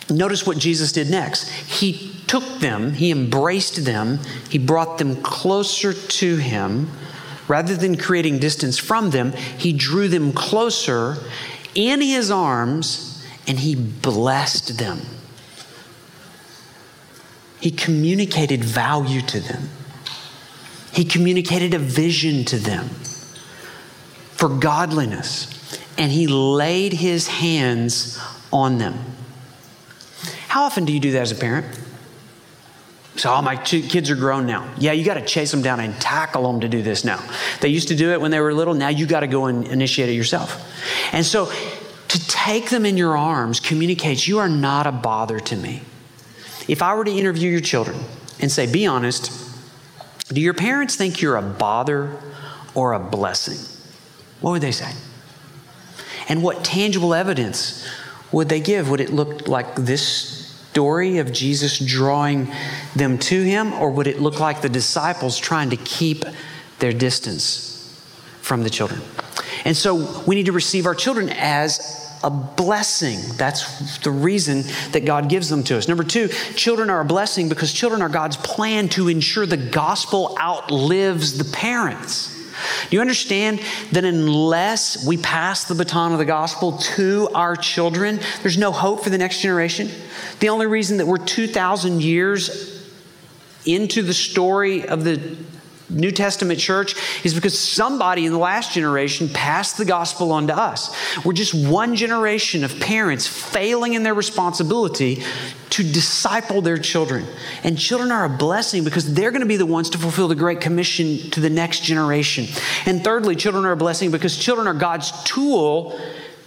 Notice 0.09 0.45
what 0.45 0.57
Jesus 0.57 0.91
did 0.91 1.09
next. 1.09 1.49
He 1.49 2.15
took 2.27 2.59
them, 2.59 2.93
he 2.93 3.11
embraced 3.11 3.85
them, 3.85 4.19
he 4.49 4.57
brought 4.57 4.97
them 4.97 5.21
closer 5.21 5.93
to 5.93 6.35
him. 6.37 6.89
Rather 7.47 7.75
than 7.75 7.97
creating 7.97 8.39
distance 8.39 8.77
from 8.77 9.09
them, 9.09 9.33
he 9.33 9.73
drew 9.73 10.07
them 10.07 10.31
closer 10.31 11.17
in 11.75 12.01
his 12.01 12.31
arms 12.31 13.25
and 13.47 13.59
he 13.59 13.75
blessed 13.75 14.77
them. 14.77 15.01
He 17.59 17.71
communicated 17.71 18.63
value 18.63 19.21
to 19.21 19.39
them. 19.39 19.69
He 20.93 21.03
communicated 21.03 21.73
a 21.73 21.79
vision 21.79 22.45
to 22.45 22.57
them 22.57 22.87
for 24.35 24.47
godliness, 24.47 25.79
and 25.97 26.11
he 26.11 26.27
laid 26.27 26.93
his 26.93 27.27
hands 27.27 28.19
on 28.51 28.77
them. 28.77 28.93
How 30.47 30.63
often 30.63 30.85
do 30.85 30.93
you 30.93 30.99
do 30.99 31.11
that 31.13 31.21
as 31.21 31.31
a 31.31 31.35
parent? 31.35 31.65
So, 33.15 33.29
all 33.29 33.41
my 33.41 33.55
kids 33.55 34.09
are 34.09 34.15
grown 34.15 34.45
now. 34.47 34.71
Yeah, 34.77 34.91
you 34.91 35.03
got 35.03 35.15
to 35.15 35.25
chase 35.25 35.51
them 35.51 35.61
down 35.61 35.79
and 35.79 35.99
tackle 35.99 36.43
them 36.43 36.61
to 36.61 36.67
do 36.67 36.81
this 36.81 37.03
now. 37.03 37.23
They 37.61 37.69
used 37.69 37.87
to 37.89 37.95
do 37.95 38.11
it 38.11 38.21
when 38.21 38.31
they 38.31 38.39
were 38.39 38.53
little. 38.53 38.73
Now 38.73 38.89
you 38.89 39.05
got 39.05 39.19
to 39.19 39.27
go 39.27 39.45
and 39.45 39.67
initiate 39.67 40.09
it 40.09 40.13
yourself. 40.13 40.63
And 41.11 41.25
so, 41.25 41.51
to 42.07 42.27
take 42.27 42.69
them 42.69 42.85
in 42.85 42.97
your 42.97 43.17
arms 43.17 43.59
communicates 43.59 44.27
you 44.27 44.39
are 44.39 44.49
not 44.49 44.85
a 44.85 44.91
bother 44.91 45.39
to 45.39 45.55
me. 45.55 45.81
If 46.67 46.81
I 46.81 46.93
were 46.95 47.03
to 47.03 47.11
interview 47.11 47.49
your 47.49 47.61
children 47.61 47.99
and 48.39 48.51
say, 48.51 48.71
be 48.71 48.85
honest, 48.85 49.42
do 50.33 50.41
your 50.41 50.53
parents 50.53 50.95
think 50.95 51.21
you're 51.21 51.37
a 51.37 51.41
bother 51.41 52.17
or 52.73 52.93
a 52.93 52.99
blessing? 52.99 53.57
What 54.41 54.51
would 54.51 54.61
they 54.61 54.71
say? 54.71 54.91
And 56.27 56.41
what 56.41 56.63
tangible 56.63 57.13
evidence 57.13 57.87
would 58.31 58.49
they 58.49 58.59
give? 58.59 58.89
Would 58.89 58.99
it 58.99 59.11
look 59.11 59.47
like 59.47 59.75
this 59.75 60.43
story 60.71 61.19
of 61.19 61.31
Jesus 61.31 61.77
drawing 61.77 62.51
them 62.95 63.19
to 63.19 63.43
him, 63.43 63.73
or 63.73 63.91
would 63.91 64.07
it 64.07 64.19
look 64.19 64.39
like 64.39 64.61
the 64.61 64.69
disciples 64.69 65.37
trying 65.37 65.69
to 65.69 65.77
keep 65.77 66.25
their 66.79 66.93
distance 66.93 68.03
from 68.41 68.63
the 68.63 68.69
children? 68.69 69.01
And 69.65 69.77
so 69.77 70.23
we 70.25 70.35
need 70.35 70.47
to 70.47 70.51
receive 70.51 70.85
our 70.85 70.95
children 70.95 71.29
as 71.29 72.02
a 72.23 72.29
blessing. 72.29 73.19
That's 73.37 73.97
the 73.99 74.11
reason 74.11 74.63
that 74.91 75.05
God 75.05 75.29
gives 75.29 75.49
them 75.49 75.63
to 75.63 75.77
us. 75.77 75.87
Number 75.87 76.03
two, 76.03 76.29
children 76.55 76.89
are 76.89 77.01
a 77.01 77.05
blessing 77.05 77.49
because 77.49 77.73
children 77.73 78.01
are 78.01 78.09
God's 78.09 78.37
plan 78.37 78.89
to 78.89 79.09
ensure 79.09 79.45
the 79.45 79.57
gospel 79.57 80.37
outlives 80.39 81.37
the 81.37 81.45
parents. 81.45 82.33
Do 82.89 82.95
you 82.95 83.01
understand 83.01 83.61
that 83.91 84.05
unless 84.05 85.05
we 85.05 85.17
pass 85.17 85.65
the 85.65 85.75
baton 85.75 86.13
of 86.13 86.19
the 86.19 86.25
gospel 86.25 86.77
to 86.77 87.29
our 87.33 87.55
children, 87.55 88.19
there's 88.41 88.57
no 88.57 88.71
hope 88.71 89.03
for 89.03 89.09
the 89.09 89.17
next 89.17 89.41
generation? 89.41 89.89
The 90.39 90.49
only 90.49 90.67
reason 90.67 90.97
that 90.97 91.07
we're 91.07 91.17
2,000 91.17 92.01
years 92.01 92.73
into 93.65 94.01
the 94.01 94.13
story 94.13 94.87
of 94.87 95.03
the 95.03 95.37
New 95.93 96.11
Testament 96.11 96.59
church 96.59 96.95
is 97.23 97.33
because 97.33 97.57
somebody 97.57 98.25
in 98.25 98.31
the 98.31 98.37
last 98.37 98.73
generation 98.73 99.29
passed 99.29 99.77
the 99.77 99.85
gospel 99.85 100.31
on 100.31 100.47
to 100.47 100.57
us. 100.57 100.95
We're 101.23 101.33
just 101.33 101.53
one 101.53 101.95
generation 101.95 102.63
of 102.63 102.79
parents 102.79 103.27
failing 103.27 103.93
in 103.93 104.03
their 104.03 104.13
responsibility 104.13 105.23
to 105.71 105.83
disciple 105.83 106.61
their 106.61 106.77
children. 106.77 107.25
And 107.63 107.77
children 107.77 108.11
are 108.11 108.25
a 108.25 108.29
blessing 108.29 108.83
because 108.83 109.13
they're 109.13 109.31
going 109.31 109.41
to 109.41 109.47
be 109.47 109.57
the 109.57 109.65
ones 109.65 109.89
to 109.91 109.97
fulfill 109.97 110.27
the 110.27 110.35
Great 110.35 110.61
Commission 110.61 111.31
to 111.31 111.39
the 111.39 111.49
next 111.49 111.83
generation. 111.83 112.45
And 112.85 113.03
thirdly, 113.03 113.35
children 113.35 113.65
are 113.65 113.71
a 113.71 113.77
blessing 113.77 114.11
because 114.11 114.37
children 114.37 114.67
are 114.67 114.73
God's 114.73 115.11
tool 115.23 115.99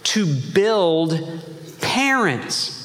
to 0.03 0.25
build 0.53 1.41
parents. 1.81 2.76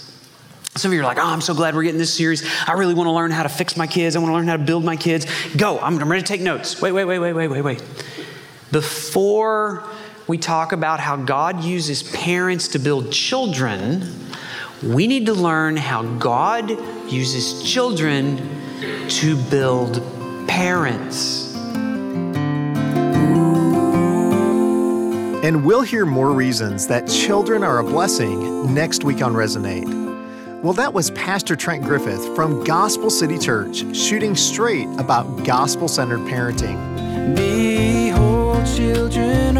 Some 0.74 0.90
of 0.90 0.94
you 0.94 1.00
are 1.02 1.04
like, 1.04 1.18
oh, 1.18 1.26
I'm 1.26 1.42
so 1.42 1.52
glad 1.52 1.74
we're 1.74 1.82
getting 1.82 1.98
this 1.98 2.14
series. 2.14 2.48
I 2.66 2.72
really 2.72 2.94
want 2.94 3.06
to 3.06 3.12
learn 3.12 3.30
how 3.30 3.42
to 3.42 3.50
fix 3.50 3.76
my 3.76 3.86
kids. 3.86 4.16
I 4.16 4.20
want 4.20 4.30
to 4.30 4.34
learn 4.34 4.48
how 4.48 4.56
to 4.56 4.64
build 4.64 4.84
my 4.84 4.96
kids. 4.96 5.26
Go. 5.54 5.78
I'm, 5.78 5.98
I'm 5.98 6.10
ready 6.10 6.22
to 6.22 6.26
take 6.26 6.40
notes. 6.40 6.80
Wait, 6.80 6.92
wait, 6.92 7.04
wait, 7.04 7.18
wait, 7.18 7.34
wait, 7.34 7.48
wait, 7.48 7.60
wait. 7.60 7.84
Before 8.70 9.84
we 10.26 10.38
talk 10.38 10.72
about 10.72 10.98
how 10.98 11.16
God 11.16 11.62
uses 11.62 12.02
parents 12.02 12.68
to 12.68 12.78
build 12.78 13.12
children, 13.12 14.30
we 14.82 15.06
need 15.06 15.26
to 15.26 15.34
learn 15.34 15.76
how 15.76 16.04
God 16.16 16.70
uses 17.12 17.70
children 17.70 18.38
to 19.10 19.36
build 19.50 20.02
parents. 20.48 21.54
And 25.44 25.66
we'll 25.66 25.82
hear 25.82 26.06
more 26.06 26.32
reasons 26.32 26.86
that 26.86 27.06
children 27.08 27.62
are 27.62 27.80
a 27.80 27.84
blessing 27.84 28.72
next 28.72 29.04
week 29.04 29.20
on 29.20 29.34
Resonate. 29.34 30.11
Well, 30.62 30.74
that 30.74 30.94
was 30.94 31.10
Pastor 31.10 31.56
Trent 31.56 31.82
Griffith 31.82 32.24
from 32.36 32.62
Gospel 32.62 33.10
City 33.10 33.36
Church 33.36 33.84
shooting 33.96 34.36
straight 34.36 34.86
about 34.96 35.44
gospel 35.44 35.88
centered 35.88 36.20
parenting. 36.20 36.78
Behold, 37.34 38.64
children 38.76 39.56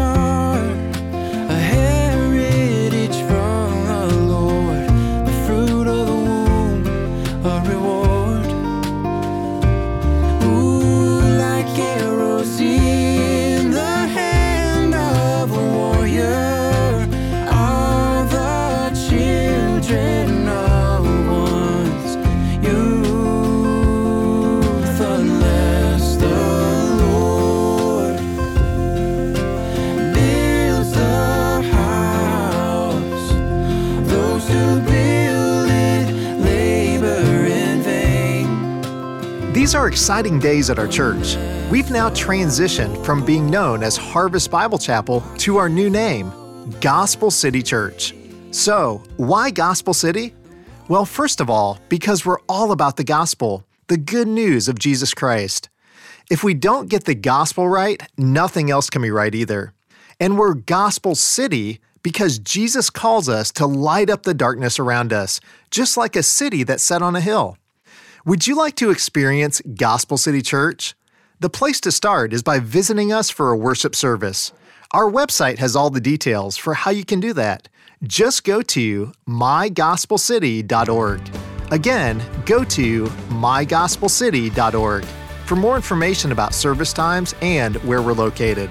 These 39.73 39.79
are 39.79 39.87
exciting 39.87 40.37
days 40.37 40.69
at 40.69 40.77
our 40.77 40.87
church. 40.87 41.35
We've 41.71 41.89
now 41.89 42.11
transitioned 42.11 43.03
from 43.03 43.25
being 43.25 43.49
known 43.49 43.81
as 43.81 43.97
Harvest 43.97 44.51
Bible 44.51 44.77
Chapel 44.77 45.23
to 45.39 45.57
our 45.57 45.67
new 45.67 45.89
name, 45.89 46.31
Gospel 46.79 47.31
City 47.31 47.63
Church. 47.63 48.13
So, 48.51 49.01
why 49.17 49.49
Gospel 49.49 49.95
City? 49.95 50.35
Well, 50.89 51.05
first 51.05 51.41
of 51.41 51.49
all, 51.49 51.79
because 51.89 52.23
we're 52.23 52.39
all 52.47 52.71
about 52.71 52.97
the 52.97 53.03
gospel, 53.03 53.65
the 53.87 53.97
good 53.97 54.27
news 54.27 54.67
of 54.67 54.77
Jesus 54.77 55.11
Christ. 55.15 55.69
If 56.29 56.43
we 56.43 56.53
don't 56.53 56.87
get 56.87 57.05
the 57.05 57.15
gospel 57.15 57.67
right, 57.67 57.99
nothing 58.15 58.69
else 58.69 58.91
can 58.91 59.01
be 59.01 59.09
right 59.09 59.33
either. 59.33 59.73
And 60.19 60.37
we're 60.37 60.53
Gospel 60.53 61.15
City 61.15 61.79
because 62.03 62.37
Jesus 62.37 62.91
calls 62.91 63.27
us 63.27 63.51
to 63.53 63.65
light 63.65 64.11
up 64.11 64.21
the 64.21 64.35
darkness 64.35 64.77
around 64.77 65.11
us, 65.11 65.39
just 65.71 65.97
like 65.97 66.15
a 66.15 66.21
city 66.21 66.61
that's 66.61 66.83
set 66.83 67.01
on 67.01 67.15
a 67.15 67.21
hill. 67.21 67.57
Would 68.25 68.47
you 68.47 68.55
like 68.55 68.77
to 68.77 68.89
experience 68.89 69.61
Gospel 69.75 70.15
City 70.15 70.41
Church? 70.41 70.95
The 71.41 71.49
place 71.49 71.81
to 71.81 71.91
start 71.91 72.31
is 72.31 72.41
by 72.41 72.59
visiting 72.59 73.11
us 73.11 73.29
for 73.29 73.51
a 73.51 73.57
worship 73.57 73.97
service. 73.97 74.53
Our 74.91 75.11
website 75.11 75.57
has 75.57 75.75
all 75.75 75.89
the 75.89 75.99
details 75.99 76.55
for 76.55 76.73
how 76.73 76.91
you 76.91 77.03
can 77.03 77.19
do 77.19 77.33
that. 77.33 77.67
Just 78.03 78.45
go 78.45 78.61
to 78.61 79.11
mygospelcity.org. 79.27 81.21
Again, 81.71 82.23
go 82.45 82.63
to 82.63 83.03
mygospelcity.org 83.03 85.05
for 85.45 85.55
more 85.57 85.75
information 85.75 86.31
about 86.31 86.53
service 86.53 86.93
times 86.93 87.35
and 87.41 87.75
where 87.83 88.01
we're 88.01 88.13
located. 88.13 88.69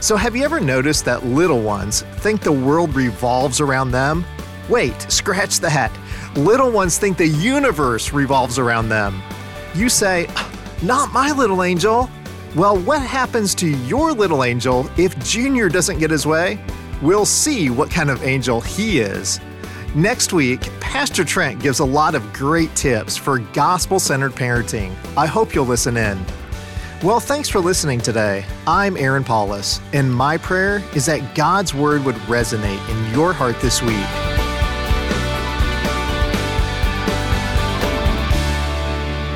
So, 0.00 0.16
have 0.16 0.34
you 0.34 0.42
ever 0.42 0.58
noticed 0.58 1.04
that 1.04 1.24
little 1.24 1.62
ones 1.62 2.02
think 2.16 2.40
the 2.40 2.50
world 2.50 2.96
revolves 2.96 3.60
around 3.60 3.92
them? 3.92 4.24
Wait, 4.68 5.00
scratch 5.02 5.60
that. 5.60 5.96
Little 6.36 6.72
ones 6.72 6.98
think 6.98 7.16
the 7.16 7.28
universe 7.28 8.12
revolves 8.12 8.58
around 8.58 8.88
them. 8.88 9.22
You 9.72 9.88
say, 9.88 10.26
Not 10.82 11.12
my 11.12 11.30
little 11.30 11.62
angel. 11.62 12.10
Well, 12.56 12.76
what 12.76 13.00
happens 13.02 13.54
to 13.56 13.68
your 13.68 14.12
little 14.12 14.42
angel 14.42 14.90
if 14.98 15.16
Junior 15.20 15.68
doesn't 15.68 15.98
get 15.98 16.10
his 16.10 16.26
way? 16.26 16.58
We'll 17.02 17.24
see 17.24 17.70
what 17.70 17.88
kind 17.88 18.10
of 18.10 18.24
angel 18.24 18.60
he 18.60 18.98
is. 18.98 19.38
Next 19.94 20.32
week, 20.32 20.62
Pastor 20.80 21.22
Trent 21.22 21.60
gives 21.60 21.78
a 21.78 21.84
lot 21.84 22.16
of 22.16 22.32
great 22.32 22.74
tips 22.74 23.16
for 23.16 23.38
gospel 23.38 24.00
centered 24.00 24.32
parenting. 24.32 24.92
I 25.16 25.26
hope 25.26 25.54
you'll 25.54 25.66
listen 25.66 25.96
in. 25.96 26.18
Well, 27.00 27.20
thanks 27.20 27.48
for 27.48 27.60
listening 27.60 28.00
today. 28.00 28.44
I'm 28.66 28.96
Aaron 28.96 29.22
Paulus, 29.22 29.80
and 29.92 30.12
my 30.12 30.38
prayer 30.38 30.82
is 30.96 31.06
that 31.06 31.36
God's 31.36 31.74
Word 31.74 32.04
would 32.04 32.16
resonate 32.26 32.88
in 32.88 33.14
your 33.14 33.32
heart 33.32 33.60
this 33.60 33.82
week. 33.82 34.23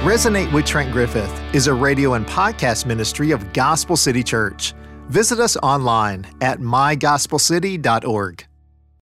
Resonate 0.08 0.50
with 0.54 0.64
Trent 0.64 0.90
Griffith 0.90 1.54
is 1.54 1.66
a 1.66 1.74
radio 1.74 2.14
and 2.14 2.24
podcast 2.26 2.86
ministry 2.86 3.30
of 3.30 3.52
Gospel 3.52 3.94
City 3.94 4.22
Church. 4.22 4.72
Visit 5.08 5.38
us 5.38 5.58
online 5.58 6.26
at 6.40 6.60
mygospelcity.org. 6.60 8.47